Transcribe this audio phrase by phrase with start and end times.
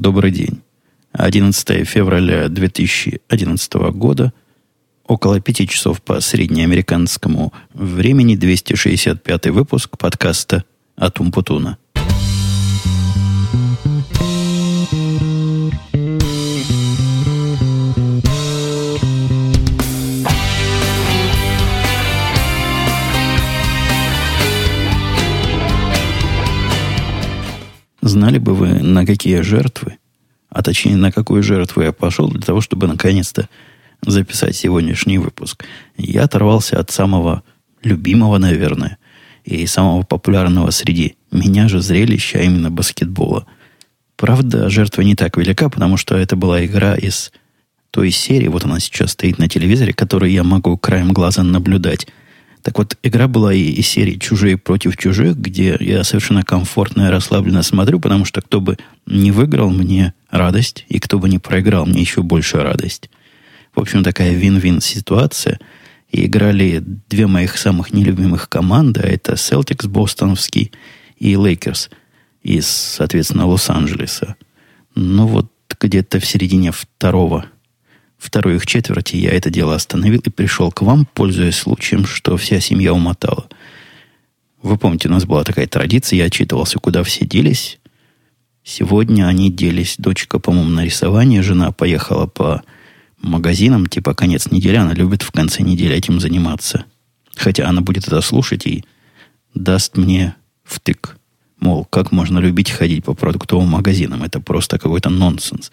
[0.00, 0.62] Добрый день.
[1.12, 4.32] 11 февраля 2011 года,
[5.06, 10.64] около 5 часов по среднеамериканскому времени, 265 выпуск подкаста
[10.96, 11.76] «Атум Путуна».
[28.02, 29.98] Знали бы вы, на какие жертвы,
[30.48, 33.48] а точнее, на какую жертву я пошел для того, чтобы наконец-то
[34.02, 35.64] записать сегодняшний выпуск.
[35.96, 37.42] Я оторвался от самого
[37.82, 38.98] любимого, наверное,
[39.44, 43.46] и самого популярного среди меня же зрелища, а именно баскетбола.
[44.16, 47.32] Правда, жертва не так велика, потому что это была игра из
[47.90, 52.06] той серии, вот она сейчас стоит на телевизоре, которую я могу краем глаза наблюдать–
[52.62, 57.10] так вот, игра была и из серии «Чужие против чужих», где я совершенно комфортно и
[57.10, 61.86] расслабленно смотрю, потому что кто бы не выиграл, мне радость, и кто бы не проиграл,
[61.86, 63.10] мне еще больше радость.
[63.74, 65.58] В общем, такая вин-вин ситуация.
[66.10, 70.72] И играли две моих самых нелюбимых команды, а это Celtics бостоновский
[71.16, 71.88] и Lakers
[72.42, 74.34] из, соответственно, Лос-Анджелеса.
[74.96, 77.46] Ну вот где-то в середине второго
[78.20, 82.60] второй их четверти я это дело остановил и пришел к вам, пользуясь случаем, что вся
[82.60, 83.48] семья умотала.
[84.62, 87.78] Вы помните, у нас была такая традиция, я отчитывался, куда все делись.
[88.62, 89.94] Сегодня они делись.
[89.96, 92.62] Дочка, по-моему, на рисование, жена поехала по
[93.18, 96.84] магазинам, типа конец недели, она любит в конце недели этим заниматься.
[97.34, 98.84] Хотя она будет это слушать и
[99.54, 100.34] даст мне
[100.64, 101.16] втык.
[102.00, 104.22] Как можно любить ходить по продуктовым магазинам?
[104.22, 105.70] Это просто какой-то нонсенс.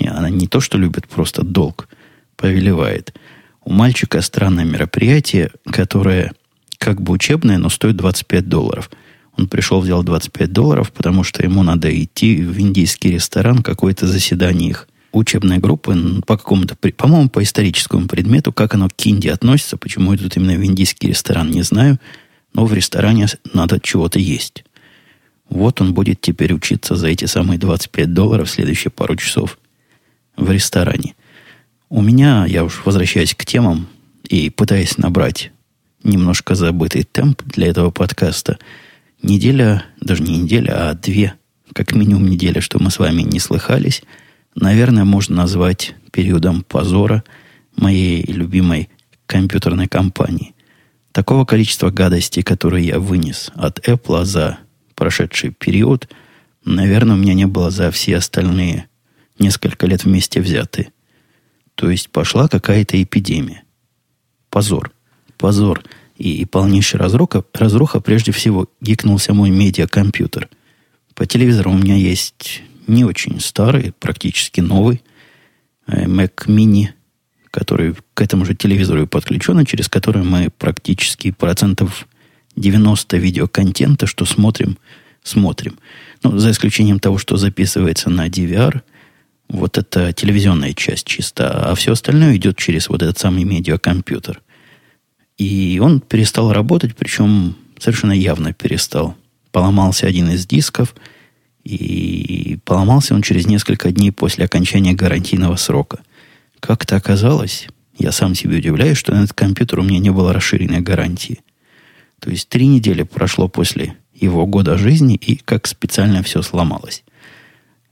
[0.00, 1.88] Не, она не то, что любит, просто долг
[2.34, 3.14] повелевает.
[3.62, 6.32] У мальчика странное мероприятие, которое
[6.78, 8.90] как бы учебное, но стоит 25 долларов.
[9.36, 14.70] Он пришел, взял 25 долларов, потому что ему надо идти в индийский ресторан, какое-то заседание
[14.70, 20.12] их учебной группы по какому-то, по-моему, по историческому предмету, как оно к Индии относится, почему
[20.16, 22.00] идут именно в индийский ресторан, не знаю,
[22.52, 24.64] но в ресторане надо чего-то есть.
[25.48, 29.58] Вот он будет теперь учиться за эти самые 25 долларов в следующие пару часов
[30.36, 31.14] в ресторане.
[31.88, 33.88] У меня, я уж возвращаюсь к темам
[34.28, 35.52] и пытаясь набрать
[36.02, 38.58] немножко забытый темп для этого подкаста,
[39.22, 41.34] неделя, даже не неделя, а две,
[41.72, 44.02] как минимум неделя, что мы с вами не слыхались,
[44.54, 47.24] наверное, можно назвать периодом позора
[47.76, 48.90] моей любимой
[49.26, 50.54] компьютерной компании.
[51.12, 54.58] Такого количества гадостей, которые я вынес от Apple за
[54.98, 56.08] прошедший период,
[56.64, 58.88] наверное, у меня не было за все остальные
[59.38, 60.90] несколько лет вместе взятые.
[61.76, 63.62] То есть пошла какая-то эпидемия.
[64.50, 64.90] Позор.
[65.36, 65.84] Позор.
[66.16, 70.48] И, и полнейшая разруха, разруха, прежде всего, гикнулся мой медиакомпьютер.
[71.14, 75.00] По телевизору у меня есть не очень старый, практически новый
[75.86, 76.88] э, Mac Mini,
[77.52, 82.08] который к этому же телевизору подключен, через который мы практически процентов
[82.58, 84.78] 90 видеоконтента, что смотрим,
[85.22, 85.78] смотрим.
[86.22, 88.82] Ну, за исключением того, что записывается на DVR,
[89.48, 94.42] вот это телевизионная часть чисто, а все остальное идет через вот этот самый медиакомпьютер.
[95.38, 99.16] И он перестал работать, причем совершенно явно перестал.
[99.52, 100.94] Поломался один из дисков,
[101.64, 106.00] и поломался он через несколько дней после окончания гарантийного срока.
[106.60, 107.68] Как то оказалось,
[107.98, 111.40] я сам себе удивляюсь, что на этот компьютер у меня не было расширенной гарантии.
[112.20, 117.04] То есть три недели прошло после его года жизни, и как специально все сломалось.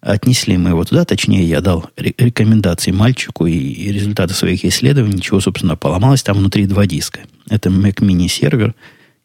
[0.01, 5.77] Отнесли мы его туда, точнее, я дал рекомендации мальчику и результаты своих исследований, чего, собственно,
[5.77, 6.23] поломалось.
[6.23, 7.21] Там внутри два диска.
[7.49, 8.75] Это Mac Mini сервер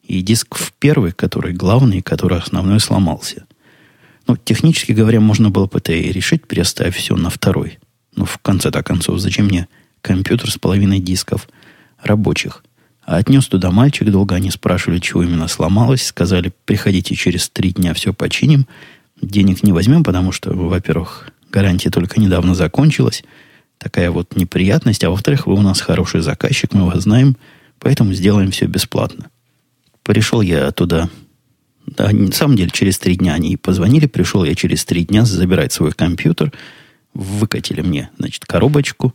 [0.02, 3.44] и диск в первый, который главный, который основной сломался.
[4.26, 7.78] Ну, технически говоря, можно было бы это и решить, переставив все на второй.
[8.14, 9.68] Но в конце-то концов, зачем мне
[10.00, 11.48] компьютер с половиной дисков
[12.02, 12.64] рабочих?
[13.04, 16.06] А отнес туда мальчик, долго они спрашивали, чего именно сломалось.
[16.06, 18.66] Сказали, приходите через три дня, все починим.
[19.20, 23.24] Денег не возьмем, потому что, во-первых, гарантия только недавно закончилась.
[23.78, 25.02] Такая вот неприятность.
[25.04, 27.36] А во-вторых, вы у нас хороший заказчик, мы вас знаем,
[27.80, 29.30] поэтому сделаем все бесплатно.
[30.04, 31.08] Пришел я туда
[31.86, 35.72] да, на самом деле, через три дня они позвонили, пришел я через три дня забирать
[35.72, 36.52] свой компьютер,
[37.14, 39.14] выкатили мне, значит, коробочку,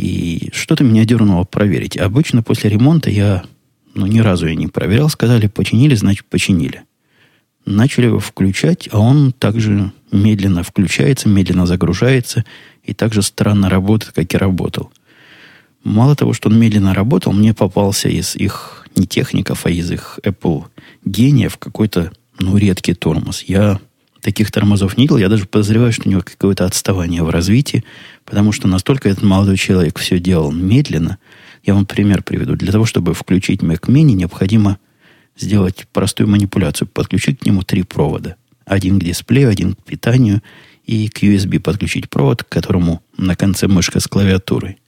[0.00, 1.98] и что-то меня дернуло проверить.
[1.98, 3.44] Обычно после ремонта я,
[3.92, 5.10] ну, ни разу я не проверял.
[5.10, 6.84] Сказали, починили, значит, починили.
[7.66, 12.46] Начали его включать, а он также медленно включается, медленно загружается
[12.82, 14.90] и также странно работает, как и работал.
[15.84, 20.18] Мало того, что он медленно работал, мне попался из их, не техников, а из их
[20.24, 20.64] Apple
[21.04, 23.42] гениев какой-то, ну, редкий тормоз.
[23.42, 23.78] Я
[24.20, 25.16] таких тормозов не видел.
[25.18, 27.84] Я даже подозреваю, что у него какое-то отставание в развитии,
[28.24, 31.18] потому что настолько этот молодой человек все делал медленно.
[31.64, 32.56] Я вам пример приведу.
[32.56, 34.78] Для того, чтобы включить Mac Mini, необходимо
[35.36, 36.88] сделать простую манипуляцию.
[36.88, 38.36] Подключить к нему три провода.
[38.64, 40.42] Один к дисплею, один к питанию
[40.84, 44.78] и к USB подключить провод, к которому на конце мышка с клавиатурой.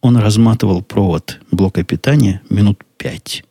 [0.00, 3.44] Он разматывал провод блока питания минут пять.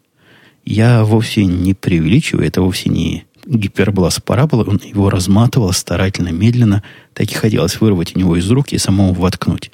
[0.65, 6.83] Я вовсе не преувеличиваю, это вовсе не гипербола с параболой, он его разматывал старательно, медленно,
[7.13, 9.71] так и хотелось вырвать у него из рук и самому воткнуть.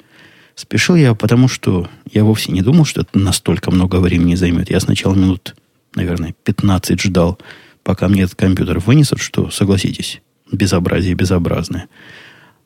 [0.54, 4.70] Спешил я, потому что я вовсе не думал, что это настолько много времени займет.
[4.70, 5.54] Я сначала минут,
[5.94, 7.38] наверное, 15 ждал,
[7.82, 10.20] пока мне этот компьютер вынесут, что, согласитесь,
[10.52, 11.88] безобразие безобразное.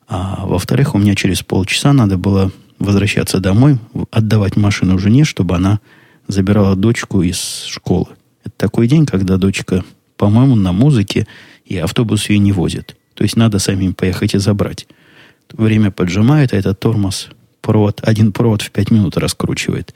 [0.07, 3.79] А во-вторых, у меня через полчаса надо было возвращаться домой,
[4.11, 5.79] отдавать машину жене, чтобы она
[6.27, 8.07] забирала дочку из школы.
[8.43, 9.83] Это такой день, когда дочка
[10.17, 11.27] по-моему, на музыке,
[11.65, 12.95] и автобус ее не возит.
[13.13, 14.87] То есть надо самим поехать и забрать.
[15.51, 17.29] Время поджимает, а этот тормоз
[17.61, 19.95] провод, один провод в пять минут раскручивает.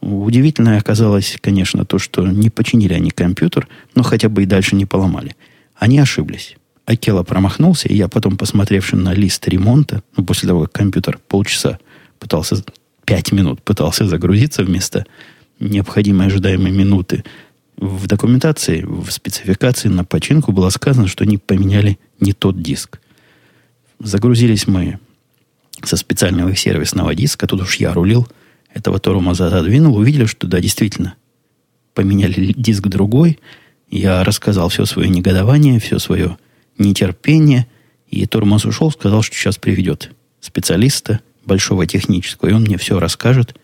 [0.00, 4.84] Удивительное оказалось, конечно, то, что не починили они компьютер, но хотя бы и дальше не
[4.84, 5.34] поломали.
[5.76, 6.56] Они ошиблись.
[6.84, 11.78] Акела промахнулся, и я потом, посмотревший на лист ремонта, ну, после того, как компьютер полчаса
[12.18, 12.62] пытался,
[13.06, 15.06] пять минут пытался загрузиться вместо
[15.58, 17.24] необходимой ожидаемой минуты,
[17.76, 23.00] в документации, в спецификации на починку было сказано, что они поменяли не тот диск.
[23.98, 24.98] Загрузились мы
[25.82, 28.28] со специального сервисного диска, тут уж я рулил,
[28.72, 31.14] этого тормоза отодвинул, увидели, что да, действительно,
[31.94, 33.38] поменяли диск другой.
[33.90, 36.38] Я рассказал все свое негодование, все свое
[36.78, 37.66] нетерпение,
[38.08, 40.10] и тормоз ушел, сказал, что сейчас приведет
[40.40, 43.54] специалиста большого технического, и он мне все расскажет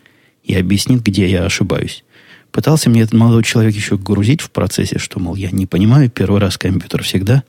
[0.45, 2.05] и объяснит, где я ошибаюсь.
[2.53, 6.41] Пытался мне этот молодой человек еще грузить в процессе, что, мол, я не понимаю, первый
[6.41, 7.45] раз компьютер всегда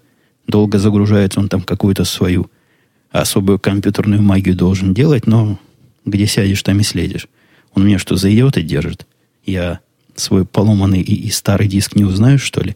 [0.47, 2.49] долго загружается, он там какую-то свою
[3.09, 5.59] особую компьютерную магию должен делать, но
[6.05, 7.27] где сядешь, там и следишь.
[7.73, 9.07] Он мне что, за идиота держит?
[9.45, 9.79] Я
[10.15, 12.75] свой поломанный и, и старый диск не узнаю, что ли?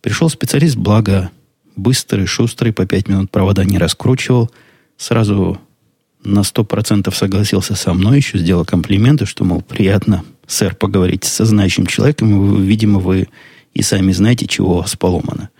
[0.00, 1.30] Пришел специалист, благо
[1.76, 4.50] быстрый, шустрый, по пять минут провода не раскручивал.
[4.96, 5.60] Сразу
[6.28, 11.44] на сто процентов согласился со мной, еще сделал комплименты, что, мол, приятно сэр, поговорить со
[11.44, 13.28] знающим человеком, видимо, вы
[13.74, 15.50] и сами знаете, чего у вас поломано.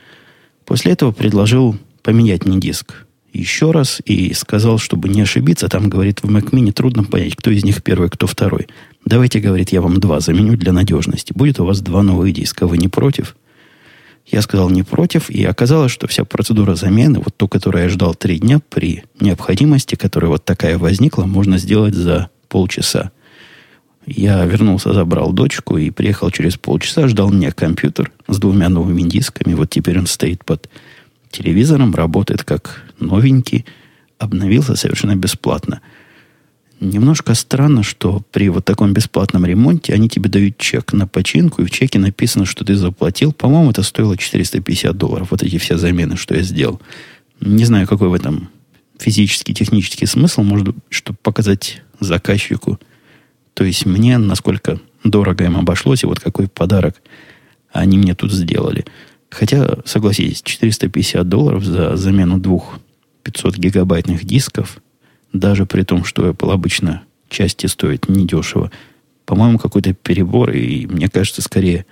[0.64, 6.22] После этого предложил поменять мне диск еще раз и сказал, чтобы не ошибиться, там, говорит,
[6.22, 8.66] в Mac трудно понять, кто из них первый, кто второй.
[9.04, 11.32] Давайте, говорит, я вам два заменю для надежности.
[11.32, 12.66] Будет у вас два новых диска.
[12.66, 13.36] Вы не против?
[14.30, 18.14] Я сказал не против, и оказалось, что вся процедура замены, вот ту, которую я ждал
[18.14, 23.10] три дня, при необходимости, которая вот такая возникла, можно сделать за полчаса.
[24.04, 29.54] Я вернулся, забрал дочку и приехал через полчаса, ждал меня компьютер с двумя новыми дисками.
[29.54, 30.68] Вот теперь он стоит под
[31.30, 33.64] телевизором, работает как новенький,
[34.18, 35.80] обновился совершенно бесплатно.
[36.80, 41.64] Немножко странно, что при вот таком бесплатном ремонте они тебе дают чек на починку, и
[41.64, 43.32] в чеке написано, что ты заплатил.
[43.32, 45.28] По-моему, это стоило 450 долларов.
[45.32, 46.80] Вот эти все замены, что я сделал.
[47.40, 48.48] Не знаю, какой в этом
[48.98, 52.78] физический, технический смысл, может, чтобы показать заказчику,
[53.58, 57.02] то есть мне, насколько дорого им обошлось, и вот какой подарок
[57.72, 58.84] они мне тут сделали.
[59.30, 62.78] Хотя, согласитесь, 450 долларов за замену двух
[63.24, 64.80] 500 гигабайтных дисков,
[65.32, 68.70] даже при том, что Apple обычно части стоит недешево,
[69.24, 71.84] по-моему, какой-то перебор, и мне кажется, скорее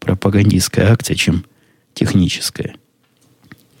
[0.00, 1.44] пропагандистская акция, чем
[1.94, 2.74] техническая.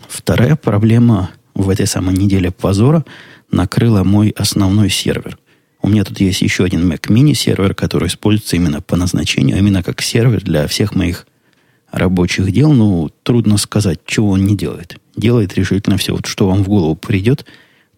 [0.06, 3.04] Вторая проблема в этой самой неделе позора
[3.50, 5.38] накрыла мой основной сервер.
[5.80, 9.82] У меня тут есть еще один Mac Mini сервер, который используется именно по назначению, именно
[9.82, 11.26] как сервер для всех моих
[11.90, 12.72] рабочих дел.
[12.72, 14.96] Ну, трудно сказать, чего он не делает.
[15.16, 16.12] Делает решительно все.
[16.12, 17.44] Вот что вам в голову придет,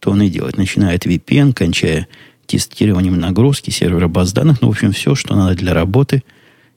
[0.05, 0.57] то он и делает.
[0.57, 2.09] Начиная от VPN, кончая
[2.47, 4.61] тестированием нагрузки сервера баз данных.
[4.61, 6.23] Ну, в общем, все, что надо для работы.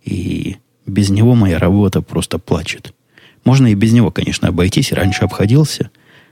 [0.03, 2.93] И без него моя работа просто плачет.
[3.43, 4.91] Можно и без него, конечно, обойтись.
[4.91, 5.91] Раньше обходился,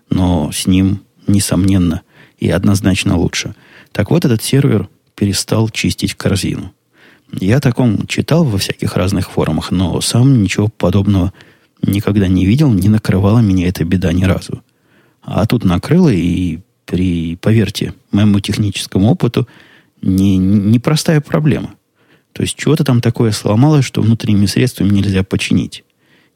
[0.09, 2.01] но с ним, несомненно,
[2.39, 3.55] и однозначно лучше–
[3.95, 6.73] так вот, этот сервер перестал чистить корзину.
[7.31, 11.31] Я о таком читал во всяких разных форумах, но сам ничего подобного
[11.81, 14.61] никогда не видел, не накрывала меня эта беда ни разу.
[15.21, 19.47] А тут накрыло, и при, поверьте, моему техническому опыту,
[20.01, 21.75] не, непростая проблема.
[22.33, 25.83] То есть, чего-то там такое сломалось, что внутренними средствами нельзя починить.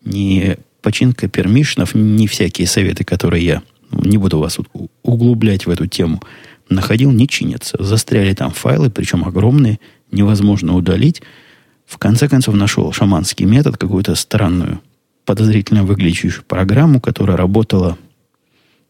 [0.04, 4.58] Не починка пермишнов, не всякие советы, которые я не буду вас
[5.04, 6.22] углублять в эту тему–
[6.70, 7.78] находил, не чинятся.
[7.84, 9.80] Застряли там файлы, причем огромные,
[10.12, 11.22] невозможно удалить.
[11.86, 14.82] В конце концов нашел шаманский метод, какую-то странную
[15.26, 17.98] подозрительно выглядящую программу, которая работала,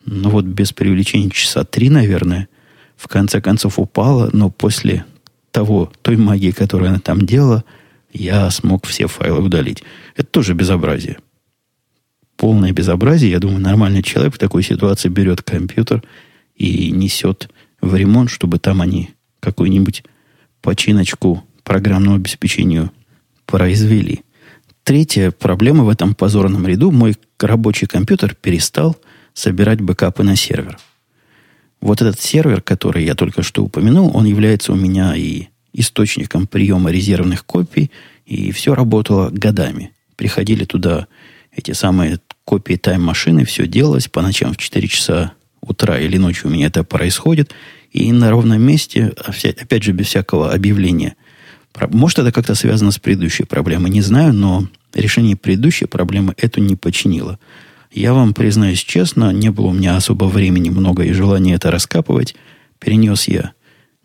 [0.06, 2.48] ну вот без привлечения часа три, наверное,
[2.96, 5.06] в конце концов упала, но после
[5.52, 7.64] того, той магии, которую она там делала,
[8.12, 9.84] я смог все файлы удалить.
[10.16, 11.18] Это тоже безобразие.
[12.38, 13.32] Полное безобразие.
[13.32, 16.04] Я думаю, нормальный человек в такой ситуации берет компьютер
[16.56, 17.50] и несет
[17.82, 20.04] в ремонт, чтобы там они какую-нибудь
[20.62, 22.92] починочку программному обеспечению
[23.46, 24.22] произвели.
[24.84, 26.92] Третья проблема в этом позорном ряду.
[26.92, 28.98] Мой рабочий компьютер перестал
[29.40, 30.78] собирать бэкапы на сервер.
[31.82, 36.92] Вот этот сервер, который я только что упомянул, он является у меня и источником приема
[36.92, 37.90] резервных копий,
[38.26, 39.94] и все работало годами.
[40.18, 41.08] Приходили туда
[41.56, 46.54] эти самые копии тайм-машины, все делалось по ночам в 4 часа утра или ночью у
[46.54, 47.54] меня это происходит,
[47.92, 51.16] и на ровном месте, опять же, без всякого объявления.
[51.92, 56.76] Может, это как-то связано с предыдущей проблемой, не знаю, но решение предыдущей проблемы эту не
[56.76, 57.40] починило.
[57.92, 62.36] Я вам признаюсь честно, не было у меня особо времени много и желания это раскапывать.
[62.78, 63.54] Перенес я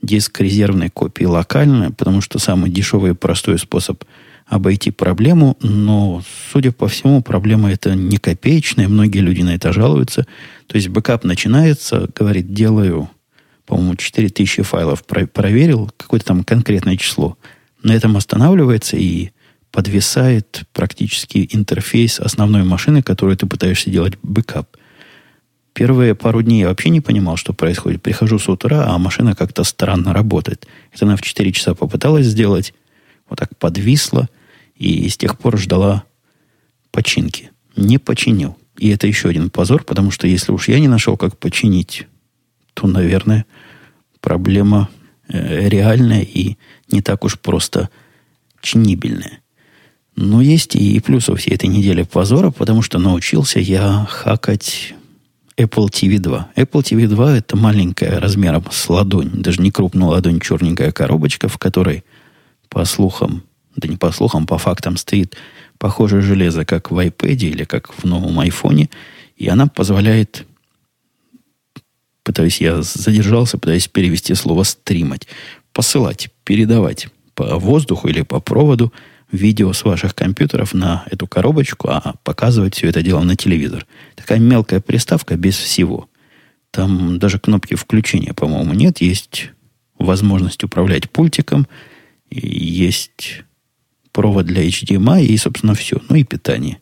[0.01, 4.05] диск резервной копии локально, потому что самый дешевый и простой способ
[4.47, 6.23] обойти проблему, но,
[6.53, 10.27] судя по всему, проблема эта не копеечная, многие люди на это жалуются.
[10.67, 13.09] То есть бэкап начинается, говорит, делаю,
[13.65, 17.39] по-моему, 4000 файлов про- проверил, какое-то там конкретное число.
[17.83, 19.31] На этом останавливается и
[19.75, 24.77] подвисает практически интерфейс основной машины, которую ты пытаешься делать бэкап.
[25.73, 28.01] Первые пару дней я вообще не понимал, что происходит.
[28.01, 30.69] Прихожу с утра, а машина как-то странно работает.
[30.93, 32.73] Это она в 4 часа попыталась сделать,
[33.29, 34.29] вот так подвисла,
[34.77, 36.05] и с тех пор ждала
[36.93, 37.51] починки.
[37.75, 38.57] Не починил.
[38.79, 42.07] И это еще один позор, потому что если уж я не нашел, как починить,
[42.75, 43.45] то, наверное,
[44.21, 44.89] проблема
[45.27, 46.59] э, реальная и
[46.93, 47.91] не так уж просто
[48.61, 49.41] чинибельная.
[50.17, 54.95] Но есть и плюсы у всей этой недели позора, потому что научился я хакать
[55.57, 56.53] Apple TV 2.
[56.57, 61.59] Apple TV 2 это маленькая размером с ладонь, даже не крупная ладонь, черненькая коробочка, в
[61.59, 62.05] которой,
[62.69, 63.43] по слухам,
[63.75, 65.37] да не по слухам, по фактам стоит
[65.79, 68.89] похожее железо, как в iPad или как в новом iPhone,
[69.37, 70.47] и она позволяет,
[72.23, 75.27] пытаюсь я задержался, пытаюсь перевести слово стримать,
[75.73, 78.93] посылать, передавать по воздуху или по проводу–
[79.35, 83.87] видео с ваших компьютеров на эту коробочку, а показывать все это дело на телевизор.
[84.15, 86.09] Такая мелкая приставка без всего.
[86.71, 89.01] Там даже кнопки включения, по-моему, нет.
[89.01, 89.51] Есть
[89.99, 91.67] возможность управлять пультиком,
[92.31, 93.43] есть
[94.13, 96.01] провод для HDMI и, собственно, все.
[96.09, 96.79] Ну и питание.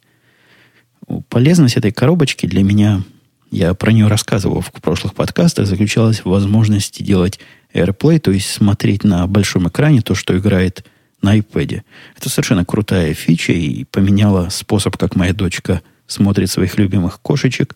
[1.29, 3.03] Полезность этой коробочки для меня,
[3.51, 7.39] я про нее рассказывал в прошлых подкастах, заключалась в возможности делать
[7.75, 10.87] AirPlay, то есть смотреть на большом экране то, что играет
[11.23, 11.83] на iPad.
[12.17, 17.75] Это совершенно крутая фича и поменяла способ, как моя дочка смотрит своих любимых кошечек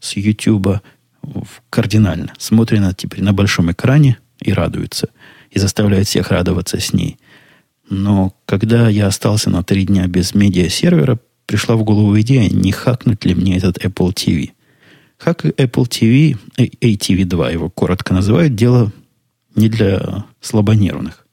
[0.00, 0.80] с YouTube
[1.70, 2.34] кардинально.
[2.38, 5.08] Смотрит она теперь на большом экране и радуется.
[5.50, 7.18] И заставляет всех радоваться с ней.
[7.88, 13.24] Но когда я остался на три дня без медиа-сервера, пришла в голову идея, не хакнуть
[13.24, 14.50] ли мне этот Apple TV.
[15.16, 18.92] Хак Apple TV, ATV2 его коротко называют, дело
[19.54, 21.26] не для слабонервных.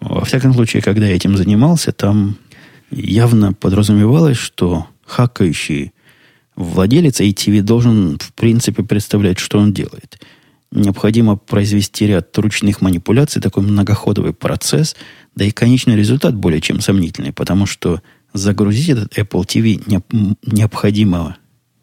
[0.00, 2.36] Во всяком случае, когда я этим занимался, там
[2.90, 5.92] явно подразумевалось, что хакающий
[6.54, 10.20] владелец ATV должен, в принципе, представлять, что он делает.
[10.72, 14.96] Необходимо произвести ряд ручных манипуляций, такой многоходовый процесс,
[15.34, 20.02] да и конечный результат более чем сомнительный, потому что загрузить этот Apple TV
[20.42, 21.36] необходимо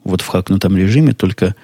[0.04, 1.56] вот в хакнутом режиме только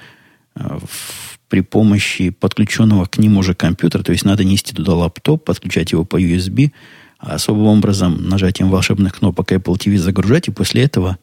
[0.59, 5.91] в при помощи подключенного к нему же компьютера, то есть надо нести туда лаптоп, подключать
[5.91, 6.71] его по USB,
[7.17, 11.17] а особым образом нажатием волшебных кнопок Apple TV загружать, и после этого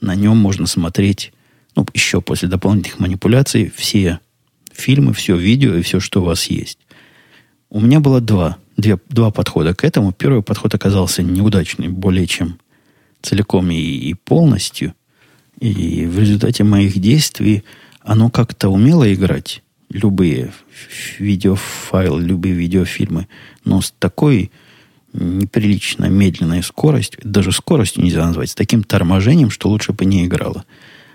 [0.00, 1.32] на нем можно смотреть,
[1.76, 4.20] ну, еще после дополнительных манипуляций, все
[4.72, 6.78] фильмы, все видео и все, что у вас есть.
[7.68, 10.12] У меня было два, две, два подхода к этому.
[10.12, 12.58] Первый подход оказался неудачный, более чем
[13.22, 14.94] целиком и, и полностью.
[15.60, 17.64] И в результате моих действий
[18.06, 20.52] оно как-то умело играть любые
[21.18, 23.26] видеофайлы, любые видеофильмы,
[23.64, 24.52] но с такой
[25.12, 30.64] неприлично медленной скоростью, даже скоростью нельзя назвать, с таким торможением, что лучше бы не играло.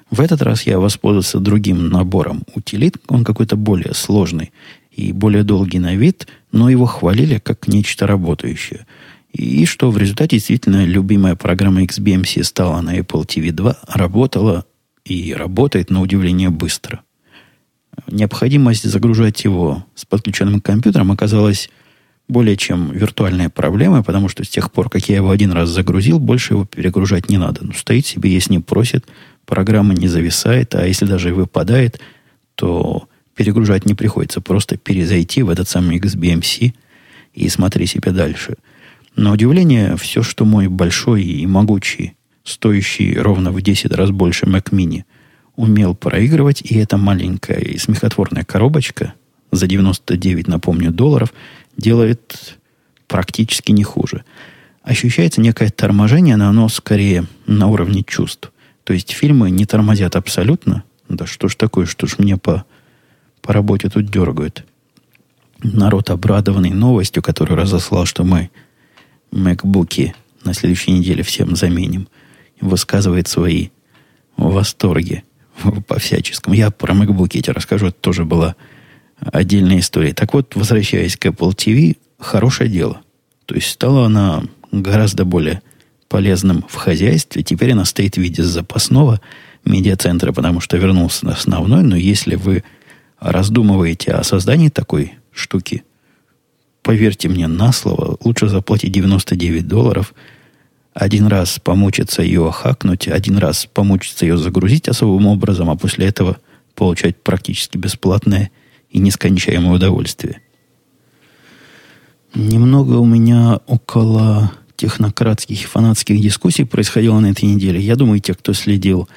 [0.09, 4.51] В этот раз я воспользовался другим набором утилит, он какой-то более сложный
[4.91, 8.85] и более долгий на вид, но его хвалили как нечто работающее.
[9.31, 14.65] И что в результате действительно любимая программа XBMC стала на Apple TV 2, работала
[15.05, 17.01] и работает на удивление быстро–
[18.07, 21.69] необходимость загружать его с подключенным компьютером оказалась
[22.27, 26.19] более чем виртуальная проблема, потому что с тех пор, как я его один раз загрузил,
[26.19, 27.65] больше его перегружать не надо.
[27.65, 29.05] Ну, стоит себе, если не просит,
[29.45, 31.99] программа не зависает, а если даже и выпадает,
[32.55, 34.39] то перегружать не приходится.
[34.39, 36.73] Просто перезайти в этот самый XBMC
[37.33, 38.55] и смотри себе дальше.
[39.17, 44.71] На удивление, все, что мой большой и могучий, стоящий ровно в 10 раз больше Mac
[44.71, 45.03] Mini,
[45.55, 49.13] умел проигрывать, и эта маленькая и смехотворная коробочка
[49.51, 51.33] за 99, напомню, долларов–
[51.77, 52.57] делает
[53.07, 54.23] практически не хуже.
[54.83, 58.51] Ощущается некое торможение, но оно скорее на уровне чувств.
[58.83, 60.83] То есть фильмы не тормозят абсолютно.
[61.07, 62.65] Да что ж такое, что ж мне по,
[63.41, 64.65] по работе тут дергают.
[65.61, 68.49] Народ, обрадованный новостью, которую разослал, что мы
[69.31, 72.07] макбуки на следующей неделе всем заменим,
[72.61, 73.69] высказывает свои
[74.37, 75.23] восторги
[75.87, 76.55] по всяческому.
[76.55, 78.55] Я про макбуки эти расскажу, это тоже была
[79.19, 80.13] отдельная история.
[80.13, 83.01] Так вот, возвращаясь к Apple TV, хорошее дело.
[83.45, 85.61] То есть стала она гораздо более
[86.07, 87.43] полезным в хозяйстве.
[87.43, 89.21] Теперь она стоит в виде запасного
[89.65, 91.83] медиацентра, потому что вернулся на основной.
[91.83, 92.63] Но если вы
[93.19, 95.83] раздумываете о создании такой штуки,
[96.81, 100.13] поверьте мне на слово, лучше заплатить 99 долларов,
[100.93, 106.37] один раз помучиться ее хакнуть, один раз помучиться ее загрузить особым образом, а после этого
[106.75, 108.51] получать практически бесплатное
[108.89, 110.41] и нескончаемое удовольствие.
[112.33, 117.79] Немного у меня около технократских и фанатских дискуссий происходило на этой неделе.
[117.79, 119.07] Я думаю, те, кто следил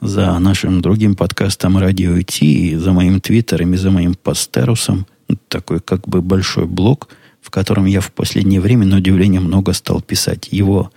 [0.00, 5.06] за нашим другим подкастом «Радио ИТ» и за моим твиттером и за моим постерусом,
[5.48, 7.08] такой как бы большой блог,
[7.40, 10.48] в котором я в последнее время, на удивление, много стал писать.
[10.50, 10.90] Его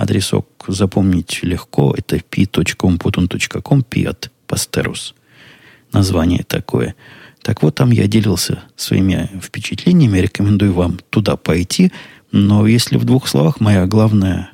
[0.00, 1.94] адресок запомнить легко.
[1.96, 5.14] Это p.umputun.com, p от постерус.
[5.92, 6.94] Название такое–
[7.42, 11.92] так вот, там я делился своими впечатлениями, рекомендую вам туда пойти.
[12.30, 14.50] Но если в двух словах, моя главная,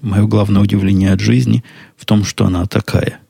[0.00, 1.62] мое главное удивление от жизни
[1.96, 3.20] в том, что она такая.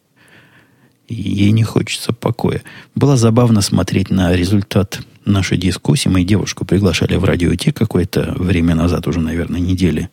[1.08, 2.62] ей не хочется покоя.
[2.94, 6.08] Было забавно смотреть на результат нашей дискуссии.
[6.08, 10.08] Мы девушку приглашали в радио Ти какое-то время назад, уже, наверное, недели.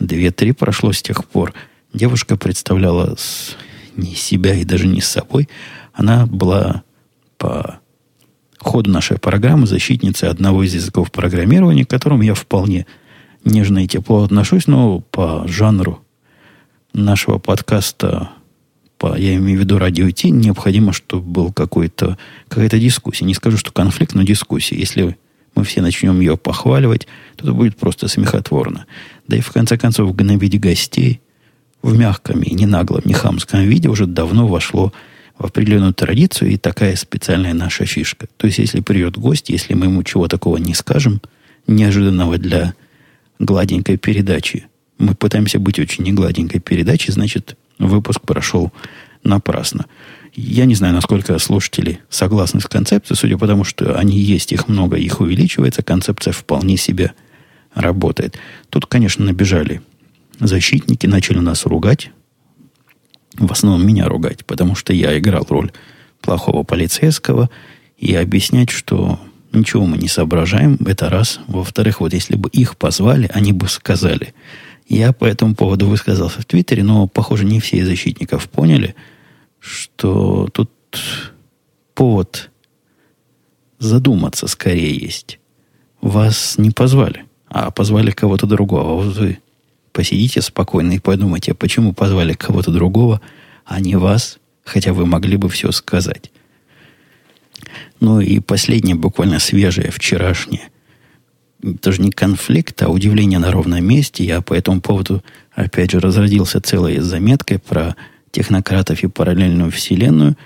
[0.00, 1.52] Две-три прошло с тех пор.
[1.92, 3.56] Девушка представляла с,
[3.96, 5.48] не себя и даже не с собой.
[5.92, 6.82] Она была
[7.36, 7.80] по
[8.58, 12.86] ходу нашей программы защитницы одного из языков программирования, к которому я вполне
[13.44, 16.02] нежно и тепло отношусь, но по жанру
[16.92, 18.30] нашего подкаста,
[18.98, 23.26] по, я имею в виду радио Ти, необходимо, чтобы был какой-то, какая-то дискуссия.
[23.26, 24.78] Не скажу, что конфликт, но дискуссия.
[24.78, 25.18] Если
[25.54, 28.86] мы все начнем ее похваливать, то это будет просто смехотворно.
[29.26, 31.20] Да и в конце концов гнобить гостей
[31.82, 34.92] в мягком и не наглом, не хамском виде уже давно вошло
[35.38, 38.26] в определенную традицию, и такая специальная наша фишка.
[38.36, 41.22] То есть, если придет гость, если мы ему чего такого не скажем,
[41.66, 42.74] неожиданного для
[43.38, 44.66] гладенькой передачи,
[44.98, 48.70] мы пытаемся быть очень негладенькой передачей, значит, выпуск прошел
[49.24, 49.86] напрасно.
[50.42, 54.68] Я не знаю, насколько слушатели согласны с концепцией, судя по тому, что они есть, их
[54.68, 57.12] много, их увеличивается, концепция вполне себе
[57.74, 58.38] работает.
[58.70, 59.82] Тут, конечно, набежали
[60.38, 62.10] защитники, начали нас ругать,
[63.34, 65.72] в основном меня ругать, потому что я играл роль
[66.22, 67.50] плохого полицейского
[67.98, 69.20] и объяснять, что
[69.52, 71.38] ничего мы не соображаем, это раз.
[71.48, 74.32] Во-вторых, вот если бы их позвали, они бы сказали.
[74.88, 78.94] Я по этому поводу высказался в Твиттере, но, похоже, не все из защитников поняли,
[79.60, 80.70] что тут
[81.94, 82.50] повод
[83.78, 85.38] задуматься скорее есть.
[86.00, 89.02] Вас не позвали, а позвали кого-то другого.
[89.02, 89.38] Вы
[89.92, 93.20] посидите спокойно и подумайте, почему позвали кого-то другого,
[93.64, 96.30] а не вас, хотя вы могли бы все сказать.
[98.00, 100.70] Ну и последнее, буквально свежее, вчерашнее.
[101.62, 104.24] Даже не конфликт, а удивление на ровном месте.
[104.24, 107.96] Я по этому поводу, опять же, разродился целой заметкой про
[108.30, 110.36] технократов и параллельную вселенную.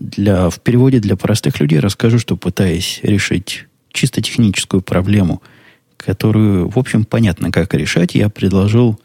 [0.00, 5.42] Для, в переводе для простых людей расскажу, что пытаясь решить чисто техническую проблему–
[5.98, 8.98] которую, в общем, понятно, как решать, я предложил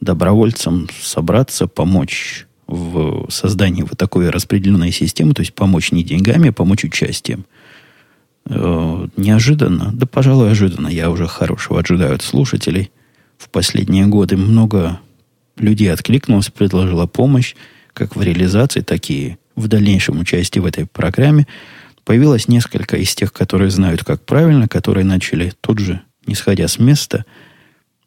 [0.00, 6.52] добровольцам собраться, помочь в создании вот такой распределенной системы, то есть помочь не деньгами, а
[6.52, 7.44] помочь участием.
[8.46, 12.90] Э, неожиданно, да, пожалуй, ожиданно, я уже хорошего ожидаю от слушателей.
[13.38, 15.00] В последние годы много
[15.56, 17.54] людей откликнулось, предложила помощь,
[17.92, 21.46] как в реализации, так и в дальнейшем участии в этой программе.
[22.04, 26.78] Появилось несколько из тех, которые знают, как правильно, которые начали тут же не сходя с
[26.78, 27.24] места,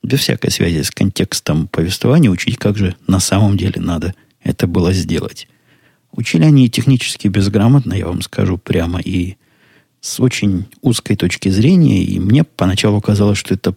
[0.01, 4.93] без всякой связи с контекстом повествования, учить, как же на самом деле надо это было
[4.93, 5.47] сделать.
[6.11, 9.37] Учили они технически безграмотно, я вам скажу прямо, и
[10.01, 13.73] с очень узкой точки зрения, и мне поначалу казалось, что это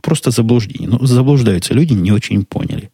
[0.00, 0.88] просто заблуждение.
[0.88, 2.90] Но заблуждаются люди, не очень поняли.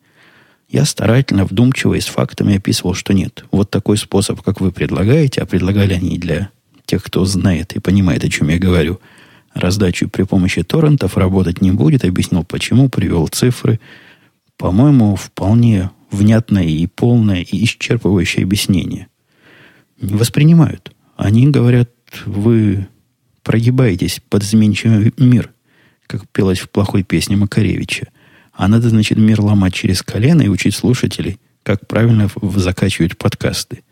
[0.72, 3.44] Я старательно, вдумчиво и с фактами описывал, что нет.
[3.52, 6.48] Вот такой способ, как вы предлагаете, а предлагали они для
[6.86, 8.98] тех, кто знает и понимает, о чем я говорю,
[9.52, 13.80] раздачу при помощи торрентов работать не будет, объяснил почему, привел цифры.
[14.56, 19.08] По-моему, вполне внятное и полное и исчерпывающее объяснение.
[20.00, 20.90] Не воспринимают.
[21.16, 21.90] Они говорят,
[22.24, 22.88] вы
[23.42, 25.50] прогибаетесь под изменчивый мир,
[26.06, 28.08] как пелось в плохой песне Макаревича–
[28.62, 33.82] а надо, значит, мир ломать через колено и учить слушателей, как правильно закачивать подкасты.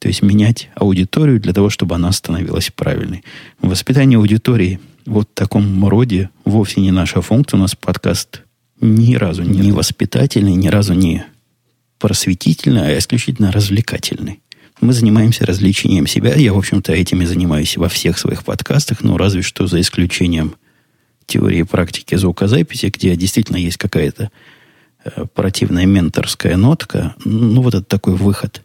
[0.00, 3.24] То есть менять аудиторию для того, чтобы она становилась правильной.
[3.62, 7.56] Воспитание аудитории вот в таком роде вовсе не наша функция.
[7.56, 8.42] У нас подкаст
[8.82, 11.24] ни разу не воспитательный, ни разу не
[11.98, 14.40] просветительный, а исключительно развлекательный.
[14.82, 16.34] Мы занимаемся развлечением себя.
[16.34, 20.56] Я, в общем-то, этим и занимаюсь во всех своих подкастах, ну, разве что за исключением
[21.32, 24.30] теории практики звукозаписи, где действительно есть какая-то
[25.04, 28.62] э, противная менторская нотка, ну, вот это такой выход.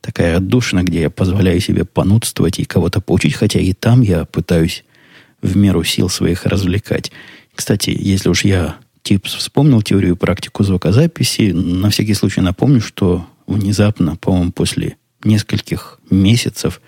[0.00, 4.84] Такая отдушина, где я позволяю себе понудствовать и кого-то поучить, хотя и там я пытаюсь
[5.42, 7.10] в меру сил своих развлекать.
[7.54, 13.26] Кстати, если уж я тип вспомнил теорию и практику звукозаписи, на всякий случай напомню, что
[13.46, 16.80] внезапно, по-моему, после нескольких месяцев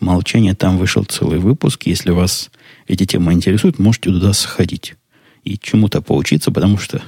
[0.00, 1.84] молчания там вышел целый выпуск.
[1.86, 2.50] Если вас
[2.86, 4.94] эти темы интересуют, можете туда сходить
[5.42, 7.02] и чему-то поучиться, потому что,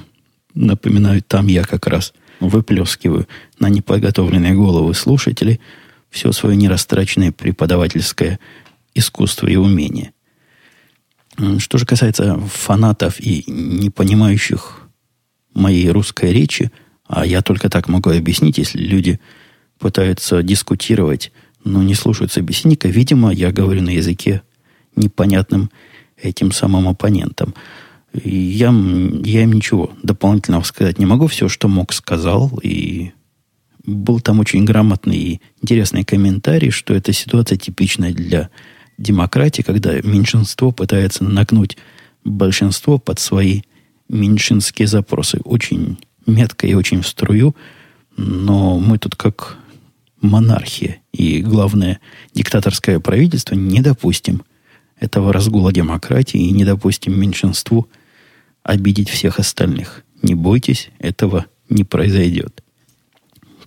[0.53, 3.27] напоминаю, там я как раз выплескиваю
[3.59, 5.59] на неподготовленные головы слушателей
[6.09, 8.39] все свое нерастраченное преподавательское
[8.93, 10.13] искусство и умение.
[11.59, 14.87] Что же касается фанатов и не понимающих
[15.53, 16.71] моей русской речи,
[17.07, 19.19] а я только так могу объяснить, если люди
[19.79, 21.31] пытаются дискутировать,
[21.63, 24.41] но не слушают собеседника, видимо, я говорю на языке
[24.97, 25.69] непонятным
[26.21, 27.53] этим самым оппонентам.
[28.13, 28.73] Я,
[29.23, 31.27] я им ничего дополнительного сказать не могу.
[31.27, 32.59] Все, что мог, сказал.
[32.63, 33.11] И
[33.85, 38.49] был там очень грамотный и интересный комментарий, что эта ситуация типичная для
[38.97, 41.77] демократии, когда меньшинство пытается нагнуть
[42.23, 43.61] большинство под свои
[44.09, 45.39] меньшинские запросы.
[45.43, 47.55] Очень метко и очень в струю.
[48.15, 49.57] Но мы тут как
[50.21, 51.99] монархия и, главное,
[52.33, 54.41] диктаторское правительство не допустим–
[54.99, 57.87] этого разгула демократии и не допустим меньшинству
[58.63, 60.03] обидеть всех остальных.
[60.21, 62.63] Не бойтесь, этого не произойдет.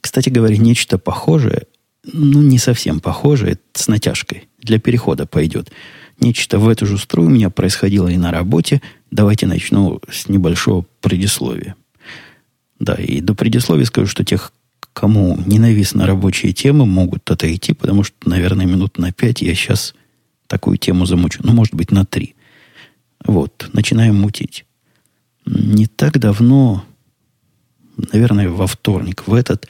[0.00, 1.66] Кстати говоря, нечто похожее,
[2.04, 5.70] ну, не совсем похожее, с натяжкой, для перехода пойдет.
[6.18, 8.82] Нечто в эту же струю у меня происходило и на работе.
[9.10, 11.76] Давайте начну с небольшого предисловия.
[12.78, 14.52] Да, и до предисловия скажу, что тех,
[14.92, 19.94] кому ненавистны рабочие темы, могут отойти, потому что, наверное, минут на пять я сейчас
[20.50, 21.40] такую тему замучу.
[21.44, 22.34] Ну, может быть, на три.
[23.24, 24.66] Вот, начинаем мутить.
[25.46, 26.84] Не так давно,
[28.12, 29.68] наверное, во вторник, в этот,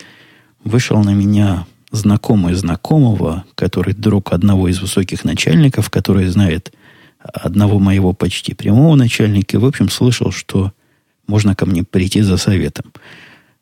[0.64, 6.72] вышел на меня знакомый знакомого, который друг одного из высоких начальников, который знает
[7.18, 10.72] одного моего почти прямого начальника, и, в общем, слышал, что
[11.26, 12.86] можно ко мне прийти за советом.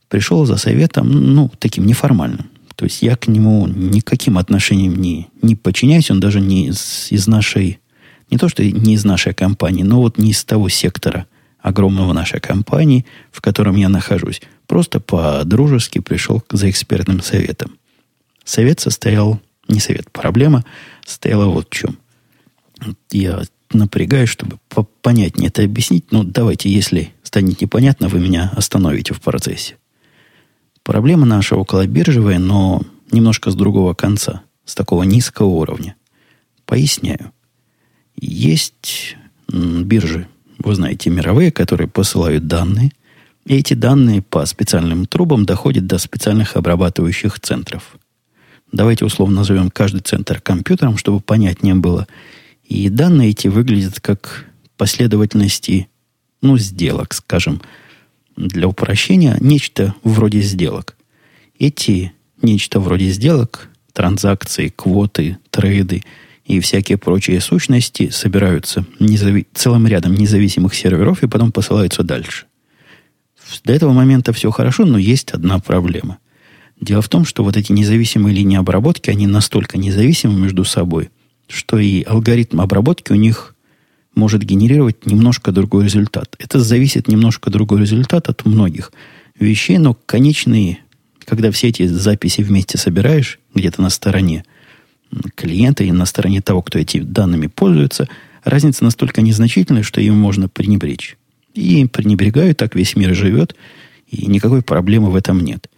[0.09, 2.47] Пришел за советом, ну, таким неформальным.
[2.79, 7.27] То есть я к нему никаким отношением не, не подчиняюсь, он даже не из, из
[7.27, 7.81] нашей,
[8.31, 11.27] не то что не из нашей компании, но вот не из того сектора
[11.59, 14.41] огромного нашей компании, в котором я нахожусь.
[14.69, 17.77] Просто по-дружески пришел за экспертным советом.
[18.45, 20.65] Совет состоял, не совет, проблема
[21.05, 21.99] стояла вот в чем.
[23.11, 24.61] Я напрягаюсь, чтобы
[25.03, 26.13] понятнее это объяснить.
[26.13, 29.75] Ну, давайте, если станет непонятно, вы меня остановите в процессе.
[30.89, 32.81] Проблема наша околобиржевая, но
[33.13, 35.97] немножко с другого конца, с такого низкого уровня.
[36.65, 37.31] Поясняю.
[38.17, 39.15] Есть
[39.53, 42.93] биржи, вы знаете, мировые, которые посылают данные,
[43.45, 47.99] и эти данные по специальным трубам доходят до специальных обрабатывающих центров.
[48.73, 52.07] Давайте условно назовем каждый центр компьютером, чтобы понятнее было.
[52.65, 54.47] И данные эти выглядят как
[54.79, 55.91] последовательности,
[56.41, 57.61] ну, сделок, скажем,
[58.39, 60.97] для упрощения нечто вроде сделок.
[61.59, 66.05] Эти нечто вроде сделок, транзакции, квоты, трейды
[66.45, 72.47] и всякие прочие сущности собираются незави- целым рядом независимых серверов и потом посылаются дальше.
[73.65, 76.19] До этого момента все хорошо, но есть одна проблема.
[76.81, 81.11] Дело в том, что вот эти независимые линии обработки, они настолько независимы между собой,
[81.49, 83.57] что и алгоритм обработки у них
[84.15, 86.35] может генерировать немножко другой результат.
[86.39, 88.93] Это зависит немножко другой результат от многих
[89.39, 90.79] вещей, но конечные,
[91.25, 94.45] когда все эти записи вместе собираешь где-то на стороне,
[95.35, 98.09] клиента и на стороне того, кто эти данными пользуется,
[98.45, 101.17] разница настолько незначительная, что им можно пренебречь.
[101.55, 103.55] И пренебрегают, так весь мир живет,
[104.07, 105.69] и никакой проблемы в этом нет.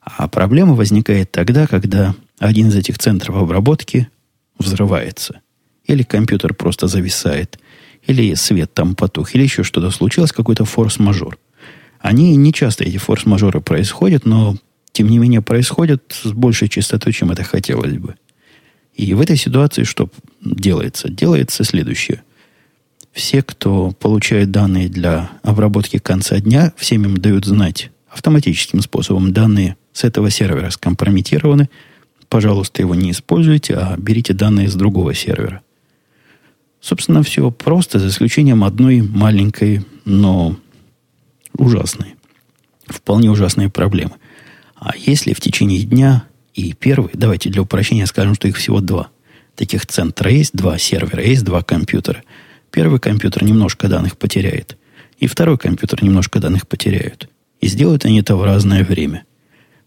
[0.00, 4.08] А проблема возникает тогда, когда один из этих центров обработки
[4.58, 5.40] взрывается.
[5.84, 7.58] Или компьютер просто зависает,
[8.08, 11.38] или свет там потух, или еще что-то случилось, какой-то форс-мажор.
[12.00, 14.56] Они не часто, эти форс-мажоры происходят, но
[14.92, 18.16] тем не менее происходят с большей частотой, чем это хотелось бы.
[18.94, 20.08] И в этой ситуации что
[20.40, 21.08] делается?
[21.08, 22.22] Делается следующее.
[23.12, 29.76] Все, кто получает данные для обработки конца дня, всем им дают знать автоматическим способом данные
[29.92, 31.68] с этого сервера скомпрометированы.
[32.28, 35.62] Пожалуйста, его не используйте, а берите данные с другого сервера.
[36.80, 40.56] Собственно, все просто, за исключением одной маленькой, но
[41.56, 42.14] ужасной,
[42.86, 44.12] вполне ужасной проблемы.
[44.76, 49.08] А если в течение дня и первый, давайте для упрощения скажем, что их всего два.
[49.56, 52.22] Таких центра есть, два сервера, есть два компьютера.
[52.70, 54.78] Первый компьютер немножко данных потеряет,
[55.18, 57.28] и второй компьютер немножко данных потеряют.
[57.60, 59.24] И сделают они это в разное время.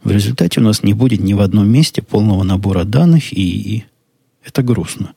[0.04, 3.86] В результате у нас не будет ни в одном месте полного набора данных, и
[4.44, 5.14] это грустно.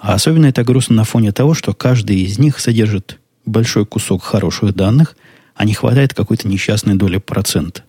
[0.00, 4.74] А особенно это грустно на фоне того, что каждый из них содержит большой кусок хороших
[4.74, 5.16] данных,
[5.54, 7.82] а не хватает какой-то несчастной доли процента.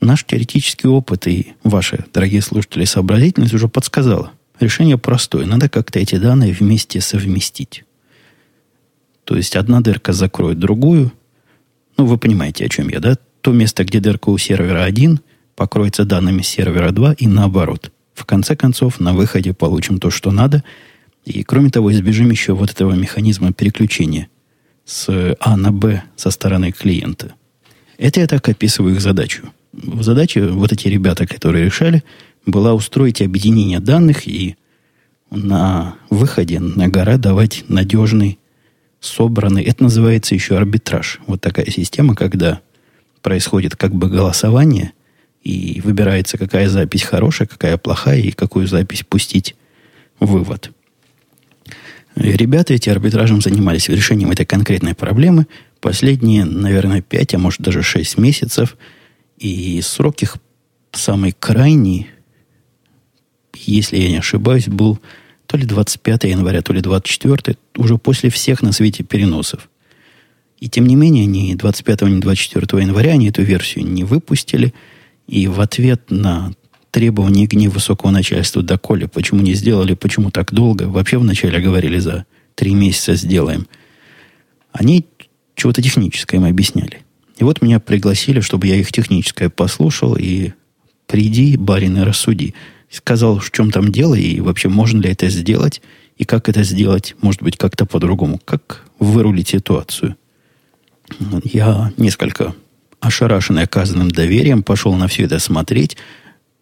[0.00, 4.32] Наш теоретический опыт и ваши, дорогие слушатели, сообразительность уже подсказала.
[4.60, 5.46] Решение простое.
[5.46, 7.84] Надо как-то эти данные вместе совместить.
[9.24, 11.12] То есть одна дырка закроет другую.
[11.96, 13.16] Ну, вы понимаете, о чем я, да?
[13.40, 15.20] То место, где дырка у сервера 1,
[15.56, 17.90] покроется данными сервера 2 и наоборот.
[18.14, 20.62] В конце концов, на выходе получим то, что надо.
[21.24, 24.28] И, кроме того, избежим еще вот этого механизма переключения
[24.84, 27.34] с А на Б со стороны клиента.
[27.96, 29.44] Это я так описываю их задачу
[30.00, 32.02] задача вот эти ребята, которые решали,
[32.46, 34.56] была устроить объединение данных и
[35.30, 38.38] на выходе на гора давать надежный,
[39.00, 41.20] собранный, это называется еще арбитраж.
[41.26, 42.60] Вот такая система, когда
[43.22, 44.92] происходит как бы голосование,
[45.42, 49.56] и выбирается, какая запись хорошая, какая плохая, и какую запись пустить
[50.18, 50.36] в
[52.16, 55.46] Ребята эти арбитражем занимались решением этой конкретной проблемы
[55.80, 58.76] последние, наверное, 5, а может даже 6 месяцев–
[59.38, 60.36] и срок их
[60.92, 62.08] самый крайний,
[63.54, 64.98] если я не ошибаюсь, был
[65.46, 69.68] то ли 25 января, то ли 24, уже после всех на свете переносов.
[70.58, 74.72] И тем не менее, ни 25, ни 24 января они эту версию не выпустили.
[75.26, 76.52] И в ответ на
[76.94, 82.24] требования гнев высокого начальства доколе, почему не сделали, почему так долго, вообще вначале говорили за
[82.54, 83.66] три месяца сделаем,
[84.70, 85.04] они
[85.56, 87.00] чего-то техническое им объясняли.
[87.36, 90.52] И вот меня пригласили, чтобы я их техническое послушал, и
[91.08, 92.54] приди, барин, и рассуди.
[92.90, 95.82] Сказал, в чем там дело, и вообще можно ли это сделать,
[96.16, 98.38] и как это сделать, может быть, как-то по-другому.
[98.44, 100.14] Как вырулить ситуацию.
[101.42, 102.54] Я несколько
[103.00, 105.96] ошарашенный оказанным доверием пошел на все это смотреть.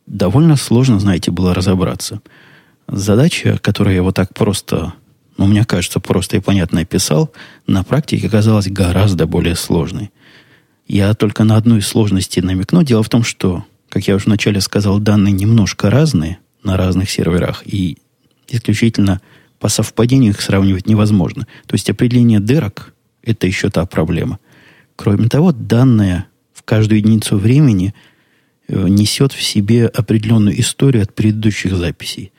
[0.07, 2.21] Довольно сложно, знаете, было разобраться.
[2.89, 4.95] Задача, которую я вот так просто,
[5.37, 7.33] ну, мне кажется, просто и понятно описал,
[7.67, 10.11] на практике оказалась гораздо более сложной.
[10.87, 12.83] Я только на одну из сложностей намекну.
[12.83, 17.63] Дело в том, что, как я уже вначале сказал, данные немножко разные на разных серверах,
[17.65, 17.99] и
[18.49, 19.21] исключительно
[19.59, 21.47] по совпадению их сравнивать невозможно.
[21.67, 24.41] То есть определение дырок– это еще та проблема.
[24.97, 27.95] Кроме того, данные в каждую единицу времени
[28.69, 32.33] несет в себе определенную историю от предыдущих записей.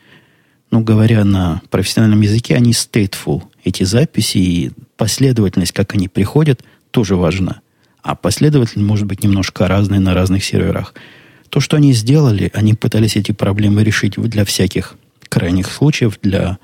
[0.72, 3.44] Ну, говоря на профессиональном языке, они stateful.
[3.64, 7.62] Эти записи и последовательность, как они приходят, тоже важна
[8.04, 10.94] а последовательность может быть немножко разной на разных серверах.
[11.50, 14.96] То, что они сделали, они пытались эти проблемы решить для всяких
[15.30, 16.58] крайних случаев, для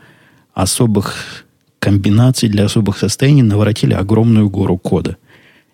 [0.54, 1.46] особых
[1.80, 5.16] комбинаций, для особых состояний, наворотили огромную гору кода.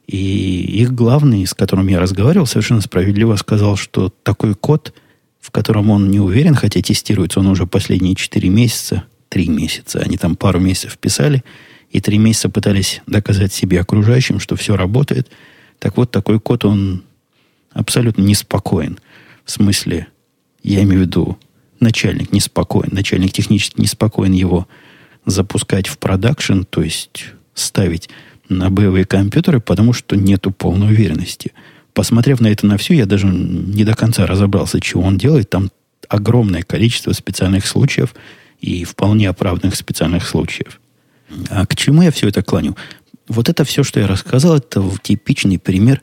[0.07, 4.93] И их главный, с которым я разговаривал, совершенно справедливо сказал, что такой код,
[5.39, 10.17] в котором он не уверен, хотя тестируется он уже последние 4 месяца, 3 месяца, они
[10.17, 11.43] там пару месяцев писали,
[11.89, 15.29] и 3 месяца пытались доказать себе окружающим, что все работает–
[15.79, 17.03] так вот, такой код, он
[17.71, 18.99] абсолютно неспокоен.
[19.43, 20.07] В смысле,
[20.63, 21.37] я имею в виду,
[21.79, 24.67] начальник неспокоен, начальник технически неспокоен его
[25.25, 28.09] запускать в продакшн, то есть ставить
[28.49, 31.53] на боевые компьютеры, потому что нету полной уверенности.
[31.93, 35.49] Посмотрев на это на все, я даже не до конца разобрался, чего он делает.
[35.49, 35.69] Там
[36.09, 38.13] огромное количество специальных случаев
[38.59, 40.79] и вполне оправданных специальных случаев.
[41.49, 42.75] А к чему я все это клоню?
[43.27, 46.01] Вот это все, что я рассказал, это типичный пример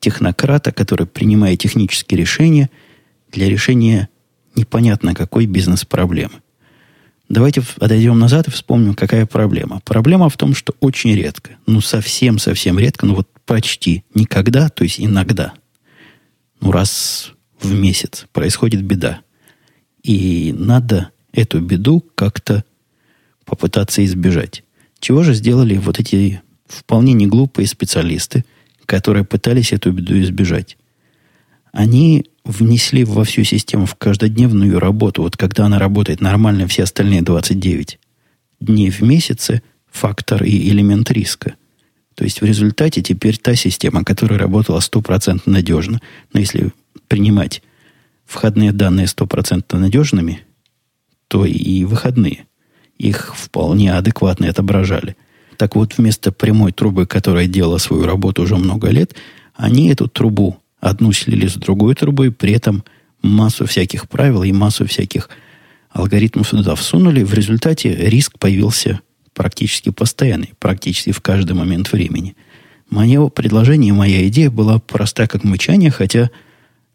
[0.00, 2.70] технократа, который принимает технические решения
[3.30, 4.08] для решения
[4.54, 6.34] непонятно какой бизнес-проблемы.
[7.28, 9.80] Давайте отойдем назад и вспомним, какая проблема.
[9.84, 15.00] Проблема в том, что очень редко, ну совсем-совсем редко, ну вот почти никогда, то есть
[15.00, 15.54] иногда,
[16.60, 19.20] ну раз в месяц происходит беда.
[20.02, 22.64] И надо эту беду как-то
[23.44, 24.62] попытаться избежать.
[25.00, 28.44] Чего же сделали вот эти вполне не глупые специалисты,
[28.86, 30.76] которые пытались эту беду избежать?
[31.72, 37.22] Они внесли во всю систему в каждодневную работу, вот когда она работает нормально, все остальные
[37.22, 37.98] 29
[38.60, 41.54] дней в месяце, фактор и элемент риска.
[42.14, 46.00] То есть в результате теперь та система, которая работала 100% надежно,
[46.32, 46.72] но если
[47.08, 47.62] принимать
[48.24, 50.42] входные данные 100% надежными,
[51.28, 52.46] то и выходные
[52.96, 55.16] их вполне адекватно отображали.
[55.58, 59.14] Так вот, вместо прямой трубы, которая делала свою работу уже много лет,
[59.54, 62.84] они эту трубу одну слили с другой трубой, при этом
[63.22, 65.28] массу всяких правил и массу всяких
[65.90, 67.22] алгоритмов сюда всунули.
[67.22, 69.00] В результате риск появился
[69.34, 72.36] практически постоянный, практически в каждый момент времени.
[72.88, 76.30] Мое предложение, моя идея была проста как мычание, хотя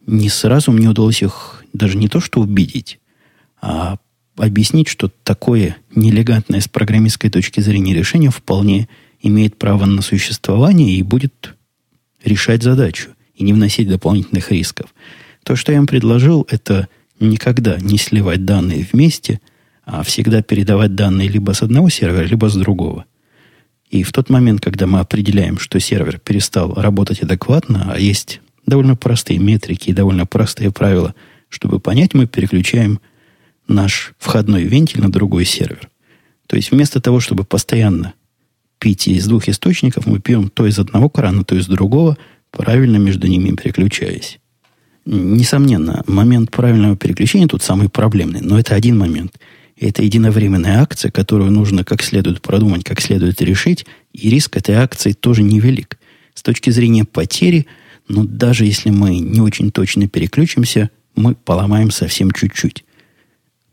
[0.05, 2.99] не сразу мне удалось их даже не то что убедить,
[3.61, 3.97] а
[4.37, 8.87] объяснить, что такое нелегантное с программистской точки зрения решение вполне
[9.21, 11.55] имеет право на существование и будет
[12.23, 13.11] решать задачу
[13.41, 14.93] и не вносить дополнительных рисков.
[15.43, 16.87] То, что я им предложил, это
[17.19, 19.41] никогда не сливать данные вместе,
[19.83, 23.05] а всегда передавать данные либо с одного сервера, либо с другого.
[23.89, 28.95] И в тот момент, когда мы определяем, что сервер перестал работать адекватно, а есть довольно
[28.95, 31.15] простые метрики и довольно простые правила,
[31.49, 33.01] чтобы понять, мы переключаем
[33.67, 35.89] наш входной вентиль на другой сервер.
[36.45, 38.13] То есть вместо того, чтобы постоянно
[38.77, 42.17] пить из двух источников, мы пьем то из одного крана, то из другого,
[42.51, 44.39] правильно между ними переключаясь.
[45.05, 49.39] Несомненно, момент правильного переключения тут самый проблемный, но это один момент.
[49.79, 55.13] Это единовременная акция, которую нужно как следует продумать, как следует решить, и риск этой акции
[55.13, 55.97] тоже невелик.
[56.35, 57.65] С точки зрения потери,
[58.07, 62.85] но даже если мы не очень точно переключимся, мы поломаем совсем чуть-чуть.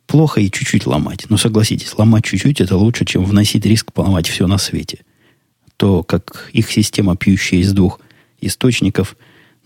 [0.06, 1.26] Плохо и чуть-чуть ломать.
[1.28, 5.00] Но согласитесь, ломать чуть-чуть это лучше, чем вносить риск поломать все на свете.
[5.76, 8.00] То, как их система, пьющая из двух
[8.40, 9.16] источников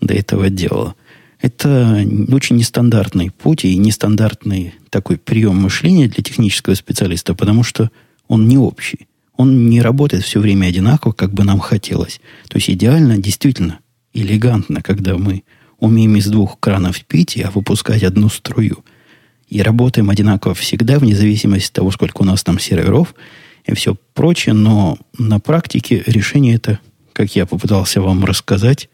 [0.01, 0.95] до этого делала.
[1.39, 7.91] Это очень нестандартный путь и нестандартный такой прием мышления для технического специалиста, потому что
[8.27, 9.07] он не общий.
[9.35, 12.21] Он не работает все время одинаково, как бы нам хотелось.
[12.47, 13.79] То есть идеально, действительно,
[14.13, 15.43] элегантно, когда мы
[15.79, 18.85] умеем из двух кранов пить, а выпускать одну струю.
[19.49, 23.13] И работаем одинаково всегда, вне зависимости от того, сколько у нас там серверов
[23.65, 24.53] и все прочее.
[24.53, 26.79] Но на практике решение это
[27.13, 28.89] как я попытался вам рассказать,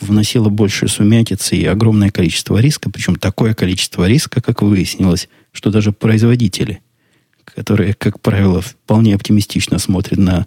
[0.00, 5.92] вносило больше сумятицы и огромное количество риска, причем такое количество риска, как выяснилось, что даже
[5.92, 6.80] производители,
[7.44, 10.46] которые, как правило, вполне оптимистично смотрят на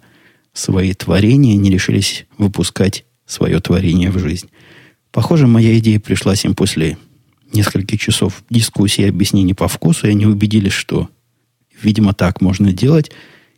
[0.52, 4.50] свои творения, не решились выпускать свое творение в жизнь.
[5.12, 6.98] Похоже, моя идея пришлась им после
[7.52, 11.08] нескольких часов дискуссии и объяснений по вкусу, и они убедились, что,
[11.82, 13.10] видимо, так можно делать.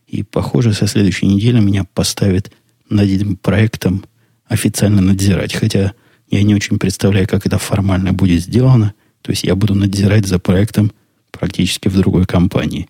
[0.07, 2.53] И, похоже, со следующей недели меня поставят
[2.91, 4.05] над этим проектом
[4.47, 5.55] официально надзирать.
[5.55, 5.95] Хотя
[6.29, 8.95] я не очень представляю, как это формально будет сделано.
[9.23, 10.93] То есть я буду надзирать за проектом
[11.31, 12.89] практически в другой компании.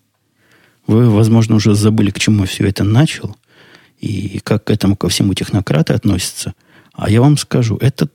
[0.86, 3.36] Вы, возможно, уже забыли, к чему все это начал
[3.98, 6.54] и как к этому ко всему технократы относятся.
[6.94, 8.08] А я вам скажу, это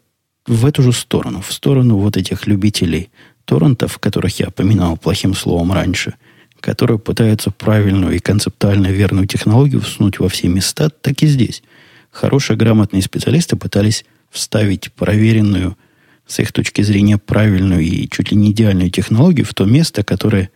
[0.48, 3.10] в эту же сторону, в сторону вот этих любителей
[3.46, 6.16] торрентов, которых я поминал плохим словом раньше–
[6.66, 11.62] которые пытаются правильную и концептуально верную технологию всунуть во все места, так и здесь.
[12.10, 15.78] Хорошие, грамотные специалисты пытались вставить проверенную,
[16.26, 20.50] с их точки зрения, правильную и чуть ли не идеальную технологию в то место, которое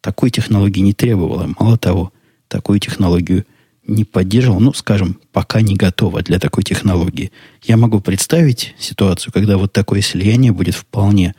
[0.00, 1.52] такой технологии не требовало.
[1.58, 2.10] Мало того,
[2.48, 3.44] такую технологию
[3.86, 7.32] не поддерживал, ну, скажем, пока не готова для такой технологии.
[7.62, 11.34] Я могу представить ситуацию, когда вот такое слияние будет вполне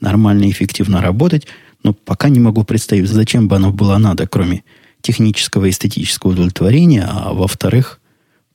[0.00, 1.46] нормально и эффективно работать,
[1.82, 4.64] но пока не могу представить, зачем бы оно было надо, кроме
[5.02, 7.08] технического и эстетического удовлетворения.
[7.08, 8.00] А во-вторых,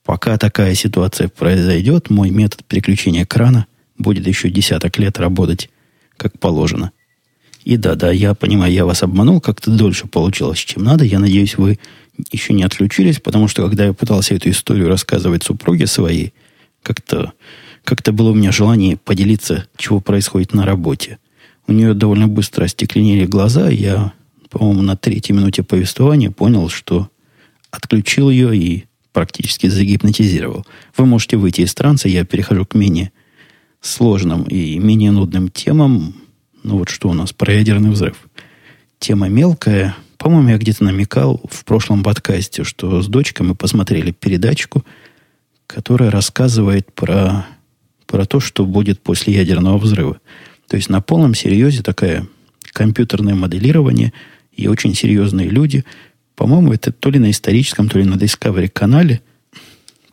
[0.04, 3.66] пока такая ситуация произойдет, мой метод переключения крана
[3.98, 5.70] будет еще десяток лет работать
[6.16, 6.92] как положено.
[7.64, 11.04] И да-да, я понимаю, я вас обманул, как-то дольше получилось, чем надо.
[11.04, 11.78] Я надеюсь, вы
[12.30, 16.34] еще не отключились, потому что когда я пытался эту историю рассказывать супруге своей,
[16.82, 17.32] как-то
[17.84, 21.18] как было у меня желание поделиться, чего происходит на работе
[21.66, 23.68] у нее довольно быстро остекленели глаза.
[23.68, 24.12] Я,
[24.50, 27.08] по-моему, на третьей минуте повествования понял, что
[27.70, 30.66] отключил ее и практически загипнотизировал.
[30.96, 33.12] Вы можете выйти из транса, я перехожу к менее
[33.80, 36.14] сложным и менее нудным темам.
[36.62, 38.16] Ну вот что у нас про ядерный взрыв.
[38.98, 39.96] Тема мелкая.
[40.16, 44.84] По-моему, я где-то намекал в прошлом подкасте, что с дочкой мы посмотрели передачку,
[45.66, 47.46] которая рассказывает про,
[48.06, 50.20] про то, что будет после ядерного взрыва.
[50.72, 52.26] То есть на полном серьезе такая
[52.72, 54.14] компьютерное моделирование
[54.52, 55.84] и очень серьезные люди.
[56.34, 59.20] По-моему, это то ли на историческом, то ли на Discovery канале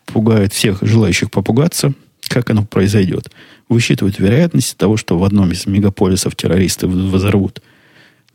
[0.05, 1.93] пугают всех желающих попугаться,
[2.27, 3.31] как оно произойдет.
[3.69, 7.61] Высчитывают вероятность того, что в одном из мегаполисов террористы взорвут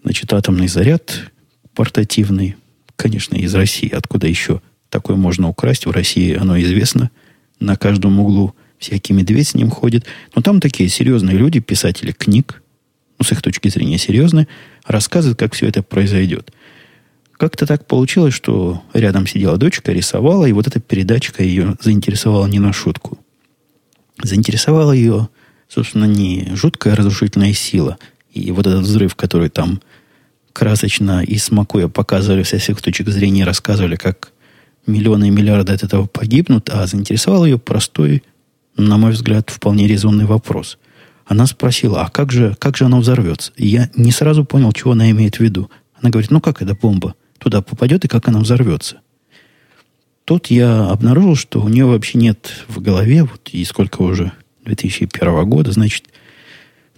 [0.02, 1.30] значит, атомный заряд
[1.74, 2.56] портативный,
[2.96, 3.90] конечно, из России.
[3.90, 5.84] Откуда еще такое можно украсть?
[5.84, 7.10] В России оно известно.
[7.60, 10.06] На каждом углу всякий медведь с ним ходит.
[10.34, 12.62] Но там такие серьезные люди, писатели книг,
[13.18, 14.48] ну, с их точки зрения серьезные,
[14.84, 16.52] рассказывают, как все это произойдет.
[17.36, 22.58] Как-то так получилось, что рядом сидела дочка, рисовала, и вот эта передачка ее заинтересовала не
[22.58, 23.18] на шутку.
[24.22, 25.28] Заинтересовала ее,
[25.68, 27.98] собственно, не жуткая разрушительная сила,
[28.32, 29.80] и вот этот взрыв, который там
[30.52, 34.32] красочно и смакуя показывали со всех точек зрения, рассказывали, как
[34.86, 38.22] миллионы и миллиарды от этого погибнут, а заинтересовал ее простой,
[38.76, 40.78] на мой взгляд, вполне резонный вопрос.
[41.26, 43.52] Она спросила, а как же, как же оно взорвется?
[43.56, 45.70] И я не сразу понял, чего она имеет в виду.
[45.94, 49.00] Она говорит, ну как эта бомба туда попадет и как она взорвется?
[50.24, 54.32] Тут я обнаружил, что у нее вообще нет в голове, вот и сколько уже,
[54.64, 56.08] 2001 года, значит,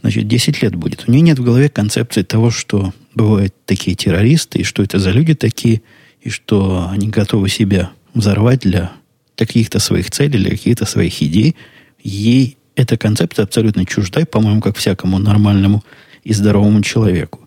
[0.01, 1.05] значит, 10 лет будет.
[1.07, 5.11] У нее нет в голове концепции того, что бывают такие террористы, и что это за
[5.11, 5.83] люди такие,
[6.21, 8.93] и что они готовы себя взорвать для
[9.37, 11.57] каких-то своих целей, для каких-то своих идей.
[12.03, 15.85] Ей эта концепция абсолютно чужда, по-моему, как всякому нормальному
[16.25, 17.41] и здоровому человеку.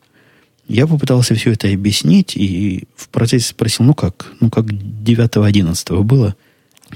[0.68, 6.36] Я попытался все это объяснить, и в процессе спросил, ну как, ну как 9-11 было,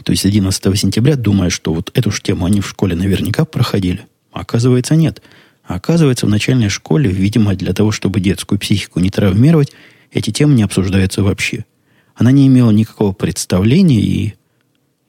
[0.03, 4.05] то есть 11 сентября, думая, что вот эту же тему они в школе наверняка проходили.
[4.31, 5.21] А оказывается, нет.
[5.63, 9.71] А оказывается, в начальной школе, видимо, для того, чтобы детскую психику не травмировать,
[10.11, 11.65] эти темы не обсуждаются вообще.
[12.15, 14.33] Она не имела никакого представления, и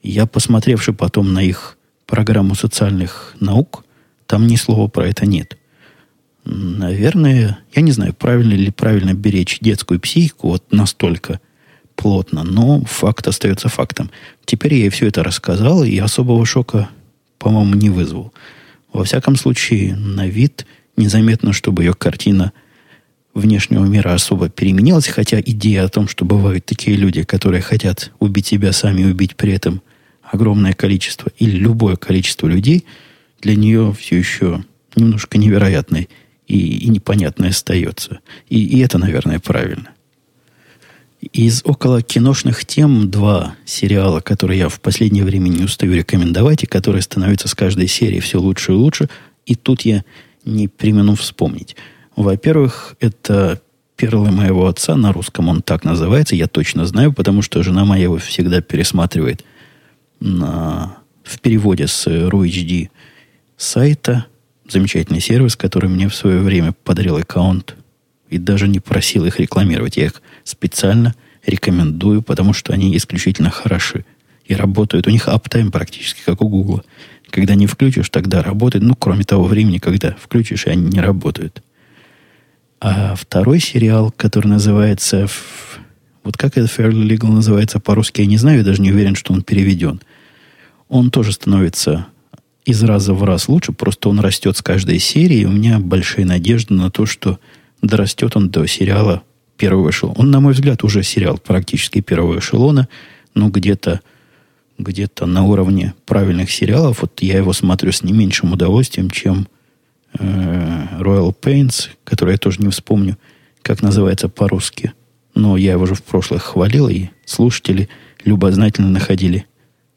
[0.05, 3.83] я, посмотревши потом на их программу социальных наук,
[4.27, 5.57] там ни слова про это нет.
[6.45, 11.39] Наверное, я не знаю, правильно ли правильно беречь детскую психику вот настолько
[11.95, 14.11] плотно, но факт остается фактом.
[14.45, 16.89] Теперь я ей все это рассказал, и особого шока,
[17.39, 18.31] по-моему, не вызвал.
[18.93, 22.53] Во всяком случае, на вид незаметно, чтобы ее картина
[23.33, 28.47] внешнего мира особо переменилась, хотя идея о том, что бывают такие люди, которые хотят убить
[28.47, 29.81] себя сами убить при этом
[30.35, 32.85] огромное количество или любое количество людей,
[33.41, 34.63] для нее все еще
[34.95, 36.09] немножко невероятной
[36.47, 38.19] и, и непонятной остается.
[38.49, 39.89] И, и это, наверное, правильно.
[41.33, 46.67] Из около киношных тем два сериала, которые я в последнее время не устаю рекомендовать, и
[46.67, 49.09] которые становятся с каждой серии все лучше и лучше.
[49.45, 50.03] И тут я
[50.43, 51.75] не примену вспомнить.
[52.15, 53.61] Во-первых, это
[53.95, 58.03] «Перлы моего отца», на русском он так называется, я точно знаю, потому что жена моя
[58.03, 59.43] его всегда пересматривает
[60.19, 62.89] на, в переводе с RuHD
[63.57, 64.25] сайта.
[64.67, 67.75] Замечательный сервис, который мне в свое время подарил аккаунт
[68.29, 69.97] и даже не просил их рекламировать.
[69.97, 71.13] Я их специально
[71.45, 74.05] рекомендую, потому что они исключительно хороши
[74.45, 75.07] и работают.
[75.07, 76.83] У них аптайм практически как у Гугла.
[77.29, 78.83] Когда не включишь, тогда работает.
[78.83, 81.61] Ну, кроме того времени, когда включишь, и они не работают.
[82.79, 85.27] А второй сериал, который называется...
[86.25, 89.31] Вот как это Fairly Legal называется по-русски, я не знаю, я даже не уверен, что
[89.31, 90.01] он переведен.
[90.89, 92.07] Он тоже становится
[92.65, 95.41] из раза в раз лучше, просто он растет с каждой серии.
[95.41, 97.39] И у меня большие надежды на то, что
[97.83, 99.21] дорастет он до сериала
[99.55, 100.17] первого эшелона.
[100.17, 102.89] Он, на мой взгляд, уже сериал практически первого эшелона,
[103.35, 104.01] но где-то
[104.79, 107.03] где-то на уровне правильных сериалов.
[107.03, 109.47] Вот я его смотрю с не меньшим удовольствием, чем
[110.17, 113.17] э, Royal Pains, который я тоже не вспомню,
[113.61, 114.91] как называется по-русски.
[115.35, 117.89] Но я его уже в прошлых хвалил, и слушатели
[118.23, 119.45] любознательно находили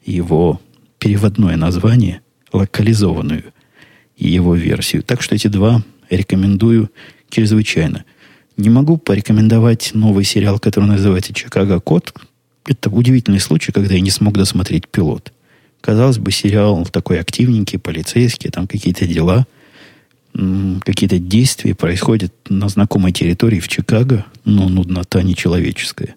[0.04, 0.60] его
[0.98, 2.20] переводное название,
[2.52, 3.44] локализованную
[4.16, 5.02] его версию.
[5.02, 6.90] Так что эти два рекомендую
[7.30, 8.04] чрезвычайно.
[8.56, 12.12] Не могу порекомендовать новый сериал, который называется «Чикаго Код».
[12.66, 15.32] Это удивительный случай, когда я не смог досмотреть пилот.
[15.80, 19.46] Казалось бы, сериал такой активненький, полицейский, там какие-то дела,
[20.32, 26.16] какие-то действия происходят на знакомой территории в Чикаго, но нуднота нечеловеческая.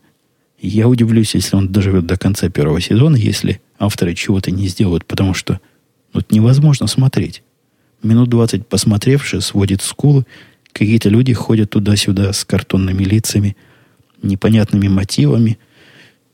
[0.60, 5.34] Я удивлюсь, если он доживет до конца первого сезона, если авторы чего-то не сделают, потому
[5.34, 5.60] что
[6.14, 7.42] ну, это невозможно смотреть.
[8.04, 10.26] Минут двадцать посмотревши, сводит скулы,
[10.74, 13.58] Какие-то люди ходят туда-сюда с картонными лицами,
[14.22, 15.58] непонятными мотивами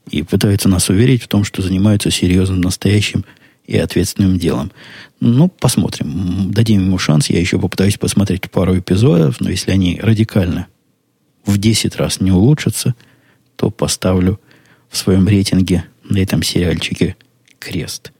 [0.09, 3.25] и пытаются нас уверить в том, что занимаются серьезным, настоящим
[3.67, 4.71] и ответственным делом.
[5.19, 6.51] Ну, посмотрим.
[6.51, 7.29] Дадим ему шанс.
[7.29, 10.67] Я еще попытаюсь посмотреть пару эпизодов, но если они радикально
[11.45, 12.95] в 10 раз не улучшатся,
[13.55, 14.39] то поставлю
[14.89, 17.17] в своем рейтинге на этом сериальчике
[17.59, 18.11] крест.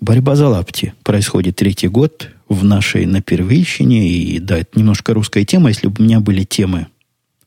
[0.00, 4.08] Борьба за лапти происходит третий год в нашей на первейщине.
[4.08, 5.68] И да, это немножко русская тема.
[5.68, 6.88] Если бы у меня были темы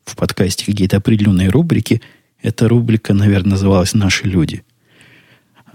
[0.04, 2.00] в подкасте какие-то определенные рубрики,
[2.40, 4.62] эта рубрика, наверное, называлась «Наши люди».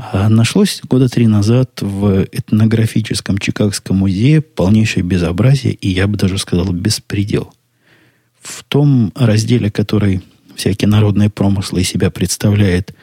[0.01, 6.37] А нашлось года три назад в этнографическом Чикагском музее полнейшее безобразие, и я бы даже
[6.37, 7.53] сказал беспредел.
[8.39, 10.21] В том разделе, который
[10.55, 12.95] всякие народные промыслы из себя представляет,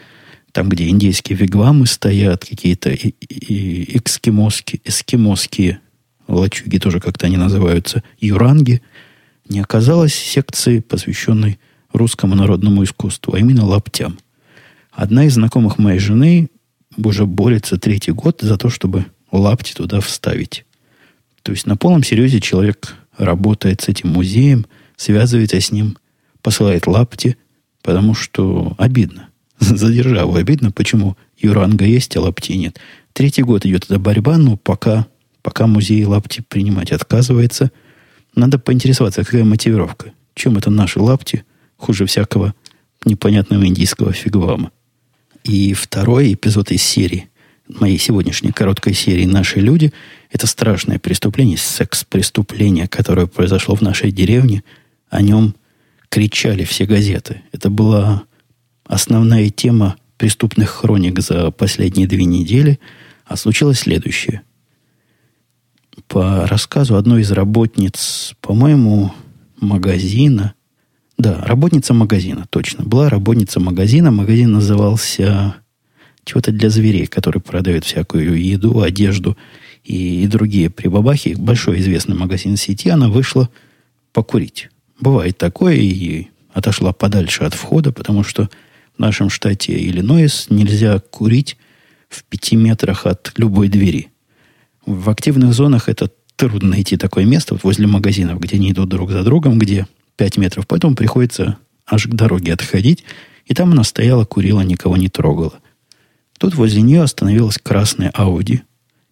[0.53, 5.81] там, где индейские вигвамы стоят, какие-то и, и эскимосские, эскимосские
[6.29, 8.81] лачуги тоже как-то они называются, юранги,
[9.47, 11.59] не оказалось секции, посвященной
[11.93, 14.19] русскому народному искусству, а именно лаптям.
[14.93, 16.49] Одна из знакомых моей жены
[16.97, 20.65] уже борется третий год за то, чтобы лапти туда вставить.
[21.43, 24.67] То есть на полном серьезе человек работает с этим музеем,
[24.97, 25.97] связывается с ним,
[26.43, 27.37] посылает лапти,
[27.83, 29.29] потому что обидно.
[29.61, 32.79] За державу обидно, почему юранга есть, а лапти нет.
[33.13, 35.07] Третий год идет эта борьба, но пока,
[35.43, 37.71] пока музей лапти принимать отказывается,
[38.35, 40.13] надо поинтересоваться, какая мотивировка.
[40.35, 41.45] Чем это наши лапти
[41.77, 42.55] хуже всякого
[43.05, 44.73] непонятного индийского фигвама.
[45.47, 47.29] И второй эпизод из серии,
[47.69, 49.93] моей сегодняшней короткой серии «Наши люди»–
[50.33, 54.65] это страшное преступление, секс-преступление, которое произошло в нашей деревне.
[55.09, 55.55] О нем
[56.09, 57.43] кричали все газеты.
[57.53, 58.25] Это была
[58.87, 62.81] основная тема преступных хроник за последние две недели.
[63.25, 64.43] А случилось следующее.
[66.09, 69.15] По рассказу одной из работниц, по-моему,
[69.61, 70.55] магазина,
[71.19, 72.85] да, работница магазина, точно.
[72.85, 74.11] Была работница магазина.
[74.11, 75.57] Магазин назывался
[76.25, 79.37] чего-то для зверей, который продает всякую еду, одежду
[79.83, 81.35] и, и другие прибабахи.
[81.39, 82.91] Большой известный магазин сети.
[82.91, 83.49] Она вышла
[84.13, 84.69] покурить.
[85.01, 88.51] Бывает такое, и отошла подальше от входа, потому что
[88.97, 91.57] в нашем штате Иллинойс нельзя курить
[92.09, 94.09] в пяти метрах от любой двери.
[94.85, 99.11] В активных зонах это трудно найти такое место вот возле магазинов, где они идут друг
[99.11, 99.87] за другом, где
[100.17, 100.67] 5 метров.
[100.67, 103.05] Поэтому приходится аж к дороге отходить.
[103.45, 105.55] И там она стояла, курила, никого не трогала.
[106.39, 108.63] Тут возле нее остановилась красная Ауди.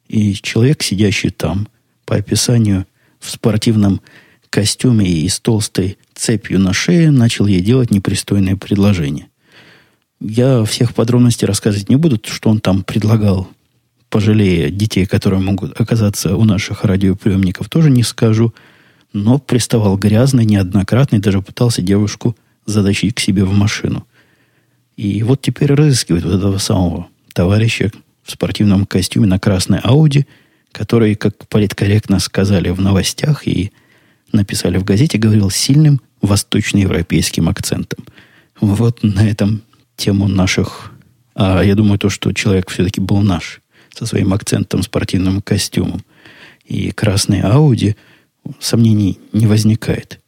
[0.08, 1.68] И человек, сидящий там,
[2.04, 2.86] по описанию
[3.20, 4.00] в спортивном
[4.50, 9.28] костюме и с толстой цепью на шее, начал ей делать непристойное предложение.
[10.20, 13.48] Я всех подробностей рассказывать не буду, что он там предлагал,
[14.10, 18.54] пожалея детей, которые могут оказаться у наших радиоприемников, тоже не скажу–
[19.14, 22.36] но приставал грязно, неоднократно и даже пытался девушку
[22.66, 24.06] затащить к себе в машину.
[24.96, 27.90] И вот теперь разыскивает вот этого самого товарища
[28.24, 30.26] в спортивном костюме на красной Ауди,
[30.72, 33.70] который, как политкорректно сказали в новостях и
[34.32, 38.04] написали в газете, говорил сильным восточноевропейским акцентом.
[38.60, 39.62] Вот на этом
[39.96, 40.92] тему наших...
[41.36, 43.60] А я думаю, то, что человек все-таки был наш,
[43.94, 46.04] со своим акцентом, спортивным костюмом.
[46.64, 47.94] И красной Ауди–
[48.60, 50.20] сомнений не возникает.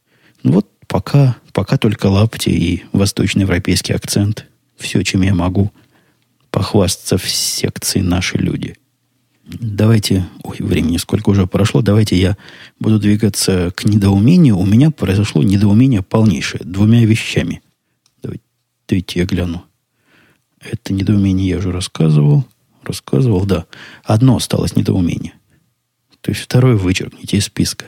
[0.43, 4.45] Ну вот пока, пока только лапти и восточноевропейский акцент.
[4.77, 5.71] Все, чем я могу
[6.51, 8.75] похвастаться в секции «Наши люди».
[9.47, 12.35] Давайте, ой, времени сколько уже прошло, давайте я
[12.79, 14.57] буду двигаться к недоумению.
[14.57, 17.61] У меня произошло недоумение полнейшее двумя вещами.
[18.21, 19.63] Давайте, я гляну.
[20.59, 22.45] Это недоумение я уже рассказывал.
[22.83, 23.65] Рассказывал, да.
[24.03, 25.33] Одно осталось недоумение.
[26.21, 27.85] То есть второе вычеркните из списка.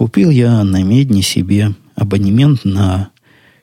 [0.00, 3.10] Купил я на Медне себе абонемент на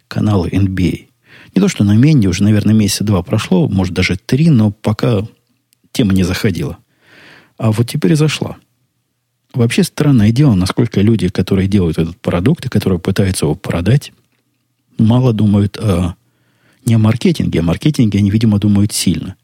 [0.08, 1.08] каналы NBA.
[1.56, 5.24] Не то, что на Медне, уже, наверное, месяца два прошло, может, даже три, но пока
[5.92, 6.78] тема не заходила.
[7.58, 8.58] А вот теперь зашла.
[9.56, 14.14] Вообще странное дело, насколько люди, которые делают этот продукт и которые пытаются его продать,
[15.00, 16.14] мало думают о,
[16.86, 19.38] не о маркетинге, о маркетинге они, видимо, думают сильно.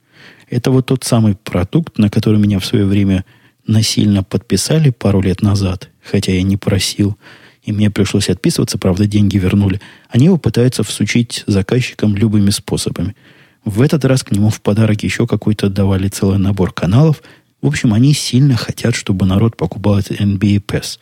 [0.48, 3.26] Это вот тот самый продукт, на который меня в свое время
[3.66, 7.18] насильно подписали пару лет назад, хотя я не просил,
[7.64, 9.80] и мне пришлось отписываться, правда, деньги вернули,
[10.10, 13.16] они его пытаются всучить заказчикам любыми способами.
[13.64, 17.24] В этот раз к нему в подарок еще какой-то давали целый набор каналов.
[17.62, 21.00] В общем, они сильно хотят, чтобы народ покупал этот NBA PES.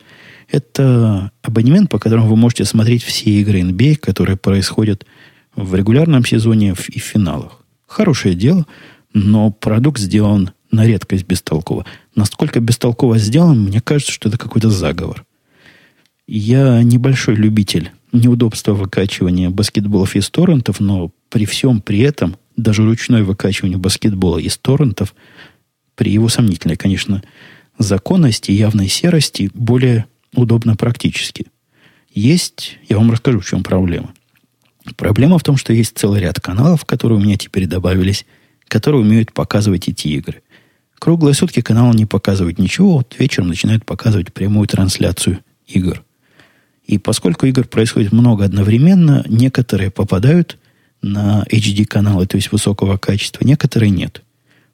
[0.48, 5.04] Это абонемент, по которому вы можете смотреть все игры NBA, которые происходят
[5.56, 7.58] в регулярном сезоне и в финалах.
[7.86, 8.66] Хорошее дело,
[9.12, 11.84] но продукт сделан на редкость бестолково.
[12.16, 15.24] Насколько бестолково сделан, мне кажется, что это какой-то заговор.
[16.26, 23.22] Я небольшой любитель неудобства выкачивания баскетболов из торрентов, но при всем при этом, даже ручное
[23.22, 25.14] выкачивание баскетбола из торрентов
[25.94, 27.22] при его сомнительной, конечно,
[27.78, 31.46] законности, явной серости более удобно практически.
[32.14, 34.12] Есть, я вам расскажу, в чем проблема.
[34.96, 38.26] Проблема в том, что есть целый ряд каналов, которые у меня теперь добавились,
[38.68, 40.42] которые умеют показывать эти игры.
[41.02, 46.04] Круглые сутки канал не показывает ничего, вот вечером начинают показывать прямую трансляцию игр.
[46.86, 50.58] И поскольку игр происходит много одновременно, некоторые попадают
[51.02, 54.22] на HD-каналы, то есть высокого качества, некоторые нет.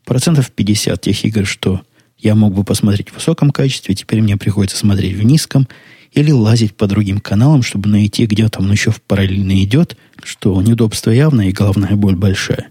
[0.04, 1.80] Процентов 50 тех игр, что
[2.18, 5.66] я мог бы посмотреть в высоком качестве, теперь мне приходится смотреть в низком
[6.12, 11.10] или лазить по другим каналам, чтобы найти, где там еще в параллельно идет, что неудобство
[11.10, 12.70] явное и головная боль большая.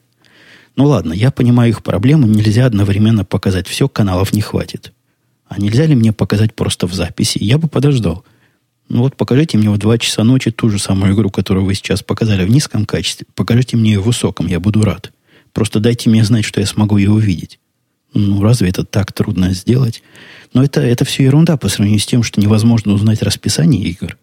[0.78, 4.94] Ну ладно, я понимаю их проблему, нельзя одновременно показать все, каналов не хватит.
[5.48, 7.40] А нельзя ли мне показать просто в записи?
[7.42, 8.24] Я бы подождал.
[8.88, 12.04] Ну вот покажите мне в 2 часа ночи ту же самую игру, которую вы сейчас
[12.04, 13.26] показали в низком качестве.
[13.34, 15.12] Покажите мне ее в высоком, я буду рад.
[15.52, 17.60] Просто дайте мне знать, что я смогу ее увидеть.
[18.14, 20.04] Ну, разве это так трудно сделать?
[20.54, 24.16] Но это, это все ерунда по сравнению с тем, что невозможно узнать расписание игр.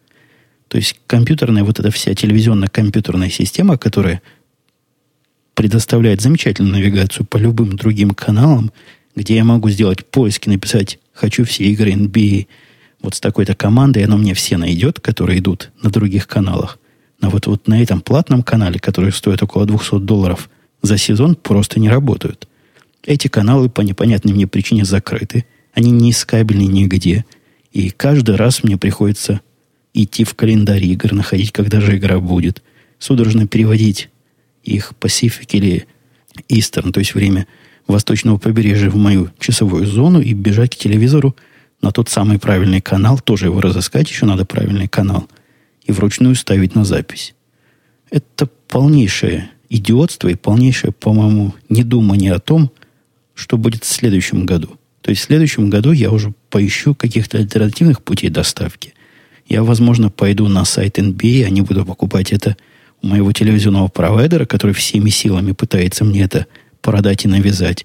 [0.69, 4.23] То есть компьютерная, вот эта вся телевизионно-компьютерная система, которая
[5.55, 8.73] предоставляет замечательную навигацию по любым другим каналам,
[9.15, 12.47] где я могу сделать поиск и написать «хочу все игры NBA»
[13.01, 16.79] вот с такой-то командой, и оно мне все найдет, которые идут на других каналах.
[17.21, 20.51] Но вот, вот на этом платном канале, который стоит около 200 долларов
[20.83, 22.49] за сезон, просто не работают.
[23.05, 25.45] Эти каналы по непонятной мне причине закрыты.
[25.75, 27.25] Они не искабельны нигде.
[27.73, 29.41] И каждый раз мне приходится
[29.93, 32.63] идти в календарь игр, находить, когда же игра будет.
[32.99, 34.09] Судорожно переводить
[34.65, 35.87] их Pacific или
[36.49, 37.47] Eastern, то есть время
[37.87, 41.37] восточного побережья в мою часовую зону и бежать к телевизору
[41.83, 45.29] на тот самый правильный канал, тоже его разыскать, еще надо правильный канал,
[45.85, 47.35] и вручную ставить на запись.
[48.11, 52.71] Это полнейшее идиотство и полнейшее, по-моему, недумание о том,
[53.35, 54.79] что будет в следующем году.
[55.03, 58.95] То есть в следующем году я уже поищу каких-то альтернативных путей доставки.
[59.47, 62.57] Я, возможно, пойду на сайт NBA, а не буду покупать это
[63.05, 66.47] моего телевизионного провайдера, который всеми силами пытается мне это
[66.81, 67.85] продать и навязать.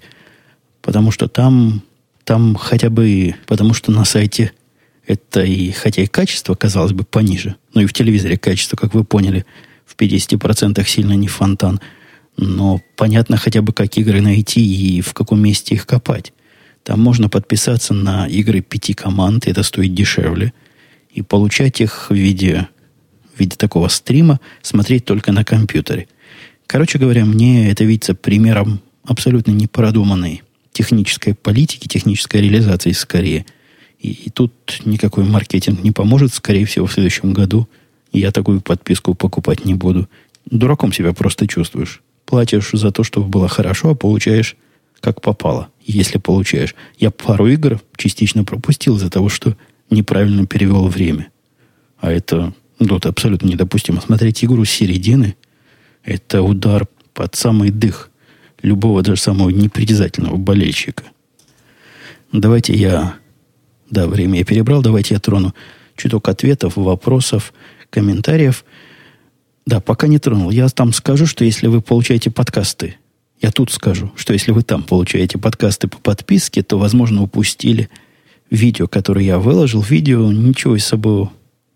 [0.82, 1.82] Потому что там,
[2.24, 4.52] там хотя бы, потому что на сайте
[5.06, 9.04] это и, хотя и качество, казалось бы, пониже, но и в телевизоре качество, как вы
[9.04, 9.44] поняли,
[9.84, 11.80] в 50% сильно не фонтан–
[12.40, 16.32] но понятно хотя бы, как игры найти и в каком месте их копать.
[16.82, 20.52] Там можно подписаться на игры пяти команд, это стоит дешевле,
[21.10, 22.68] и получать их в виде,
[23.40, 26.08] в виде такого стрима, смотреть только на компьютере.
[26.66, 33.44] Короче говоря, мне это видится примером абсолютно непродуманной технической политики, технической реализации скорее.
[33.98, 34.52] И, и тут
[34.84, 37.68] никакой маркетинг не поможет, скорее всего, в следующем году
[38.12, 40.08] я такую подписку покупать не буду.
[40.46, 44.56] Дураком себя просто чувствуешь платишь за то, чтобы было хорошо, а получаешь
[45.00, 46.76] как попало, если получаешь.
[46.98, 49.56] Я пару игр частично пропустил из-за того, что
[49.90, 51.30] неправильно перевел время.
[51.98, 54.00] А это, ну, это абсолютно недопустимо.
[54.00, 55.36] Смотреть игру с середины–
[56.04, 58.10] это удар под самый дых
[58.62, 61.04] любого, даже самого непритязательного болельщика.
[62.32, 63.14] Давайте я...
[63.90, 64.82] Да, время я перебрал.
[64.82, 65.54] Давайте я трону
[65.96, 67.52] чуток ответов, вопросов,
[67.90, 68.64] комментариев–
[69.70, 70.50] да, пока не тронул.
[70.50, 72.96] Я там скажу, что если вы получаете подкасты,
[73.40, 77.88] я тут скажу, что если вы там получаете подкасты по подписке, то, возможно, упустили
[78.50, 79.80] видео, которое я выложил.
[79.80, 81.28] Видео ничего из собой,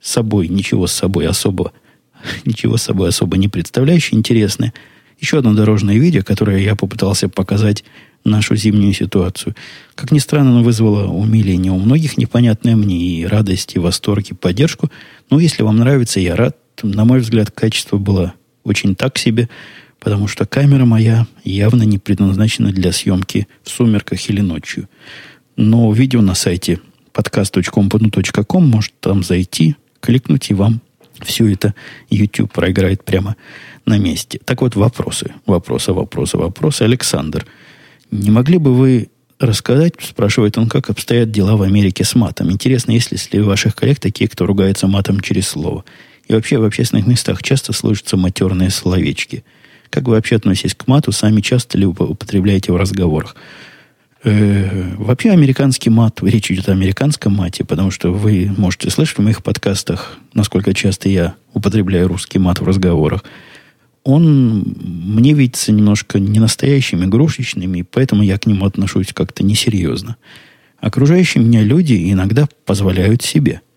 [0.09, 1.73] собой ничего с собой особо,
[2.45, 4.73] ничего с собой особо не представляющее, интересное.
[5.21, 7.85] Еще одно дорожное видео, которое я попытался показать
[8.25, 9.55] нашу зимнюю ситуацию.
[9.95, 14.35] Как ни странно, оно вызвало умиление у многих, непонятное мне и радость, и восторг, и
[14.35, 14.91] поддержку.
[15.31, 18.35] Но если вам нравится, я рад на мой взгляд, качество было
[18.65, 19.49] очень так себе,
[20.01, 24.89] потому что камера моя явно не предназначена для съемки в сумерках или ночью.
[25.57, 26.81] Но видео на сайте
[27.13, 30.81] podcast.com.com может там зайти, кликнуть, и вам
[31.23, 31.75] все это
[32.11, 33.37] YouTube проиграет прямо
[33.87, 34.39] на месте.
[34.45, 35.33] Так вот, вопросы.
[35.47, 36.83] Вопросы, вопросы, вопросы.
[36.83, 37.47] Александр,
[38.11, 42.51] не могли бы вы рассказать, спрашивает он, как обстоят дела в Америке с матом?
[42.51, 45.85] Интересно, есть ли среди ваших коллег такие, кто ругается матом через слово?
[46.29, 49.45] И вообще в общественных местах часто слышатся матерные словечки.
[49.91, 51.13] Как вы вообще относитесь к мату?
[51.13, 53.37] Сами часто ли употребляете в разговорах?
[54.25, 59.23] Э, вообще американский мат, речь идет о американском мате, потому что вы можете слышать в
[59.23, 63.25] моих подкастах, насколько часто я употребляю русский мат в разговорах.
[64.03, 70.17] Он мне видится немножко ненастоящим, игрушечным, и поэтому я к нему отношусь как-то несерьезно.
[70.79, 73.61] Окружающие меня люди иногда позволяют себе–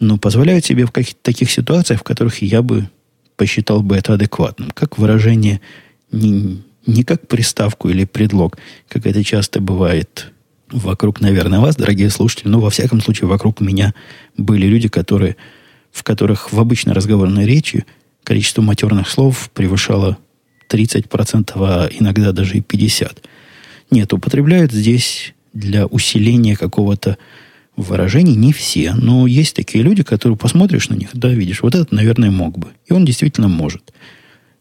[0.00, 2.88] но позволяют себе в каких-то таких ситуациях, в которых я бы
[3.36, 4.70] посчитал бы это адекватным.
[4.70, 5.60] Как выражение
[6.88, 8.58] не как приставку или предлог,
[8.88, 10.32] как это часто бывает
[10.70, 13.94] вокруг, наверное, вас, дорогие слушатели, но во всяком случае вокруг меня
[14.36, 15.36] были люди, которые,
[15.92, 17.84] в которых в обычной разговорной речи
[18.24, 20.18] количество матерных слов превышало
[20.70, 23.18] 30%, а иногда даже и 50%.
[23.90, 27.16] Нет, употребляют здесь для усиления какого-то
[27.76, 31.92] выражения не все, но есть такие люди, которые посмотришь на них, да, видишь, вот этот,
[31.92, 32.68] наверное, мог бы.
[32.86, 33.92] И он действительно может.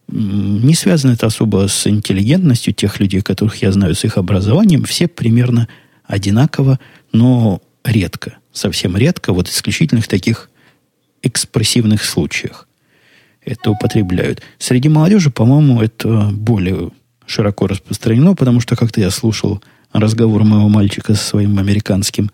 [0.08, 4.84] Не связано это особо с интеллигентностью тех людей, которых я знаю, с их образованием.
[4.86, 5.68] Все примерно
[6.05, 6.80] одинаково,
[7.12, 10.49] но редко, совсем редко, вот исключительных таких
[11.22, 12.68] экспрессивных случаях
[13.47, 14.41] это употребляют.
[14.60, 16.91] Среди молодежи, по-моему, это более
[17.26, 19.62] широко распространено, потому что как-то я слушал
[19.93, 22.30] разговор моего мальчика со своим американским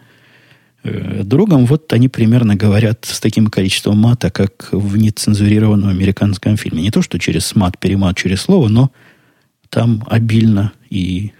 [0.83, 6.81] другом, вот они примерно говорят с таким количеством мата, как в нецензурированном американском фильме.
[6.81, 8.91] Не то, что через мат, перемат через слово, но
[9.69, 11.31] там обильно и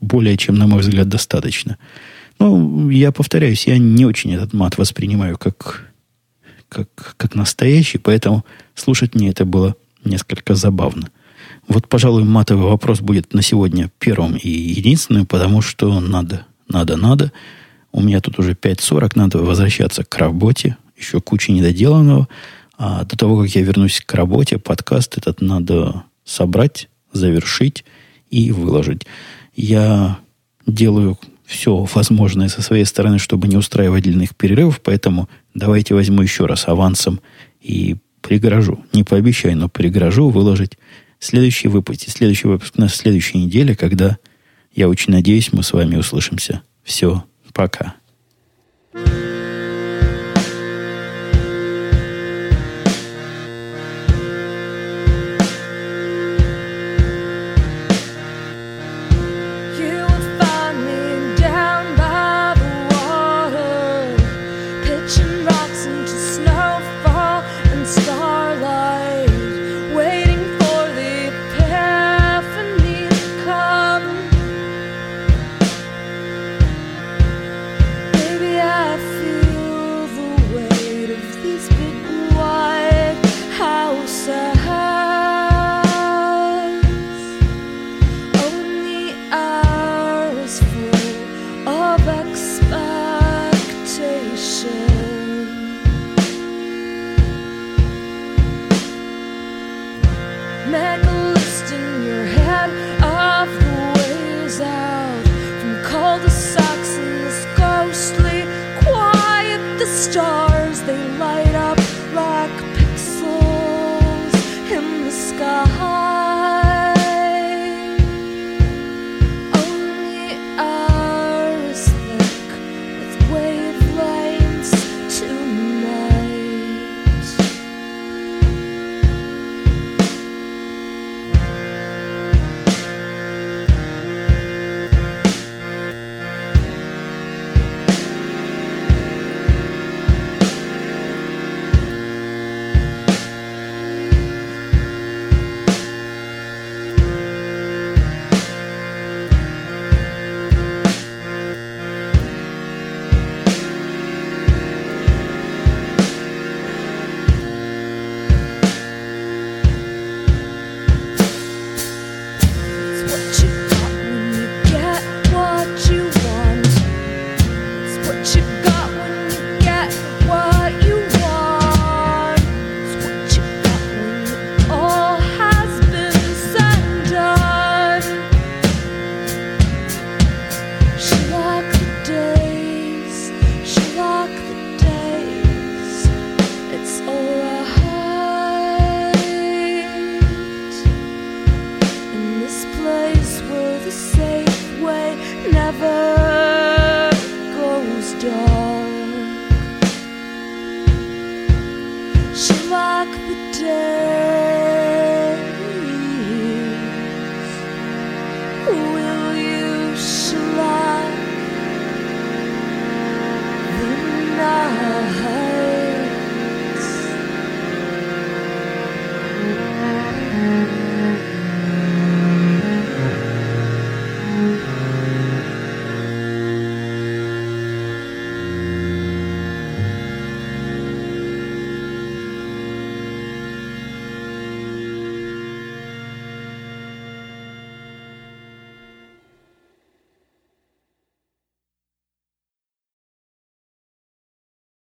[0.00, 1.76] более чем, на мой взгляд, достаточно.
[2.38, 5.86] Ну, я повторяюсь, я не очень этот мат воспринимаю как,
[6.68, 11.10] как, как настоящий, поэтому слушать мне это было несколько забавно.
[11.66, 17.32] Вот, пожалуй, матовый вопрос будет на сегодня первым и единственным, потому что надо, надо, надо.
[17.98, 22.28] У меня тут уже 5.40, надо возвращаться к работе, еще куча недоделанного.
[22.76, 27.84] А до того, как я вернусь к работе, подкаст этот надо собрать, завершить
[28.30, 29.02] и выложить.
[29.56, 30.20] Я
[30.64, 36.46] делаю все возможное со своей стороны, чтобы не устраивать длинных перерывов, поэтому давайте возьму еще
[36.46, 37.18] раз авансом
[37.60, 38.84] и пригрожу.
[38.92, 40.78] Не пообещаю, но пригрожу выложить
[41.18, 44.18] следующий выпуск, следующий выпуск на следующей неделе, когда,
[44.72, 46.62] я очень надеюсь, мы с вами услышимся.
[46.84, 47.24] Все,
[47.58, 47.96] пока.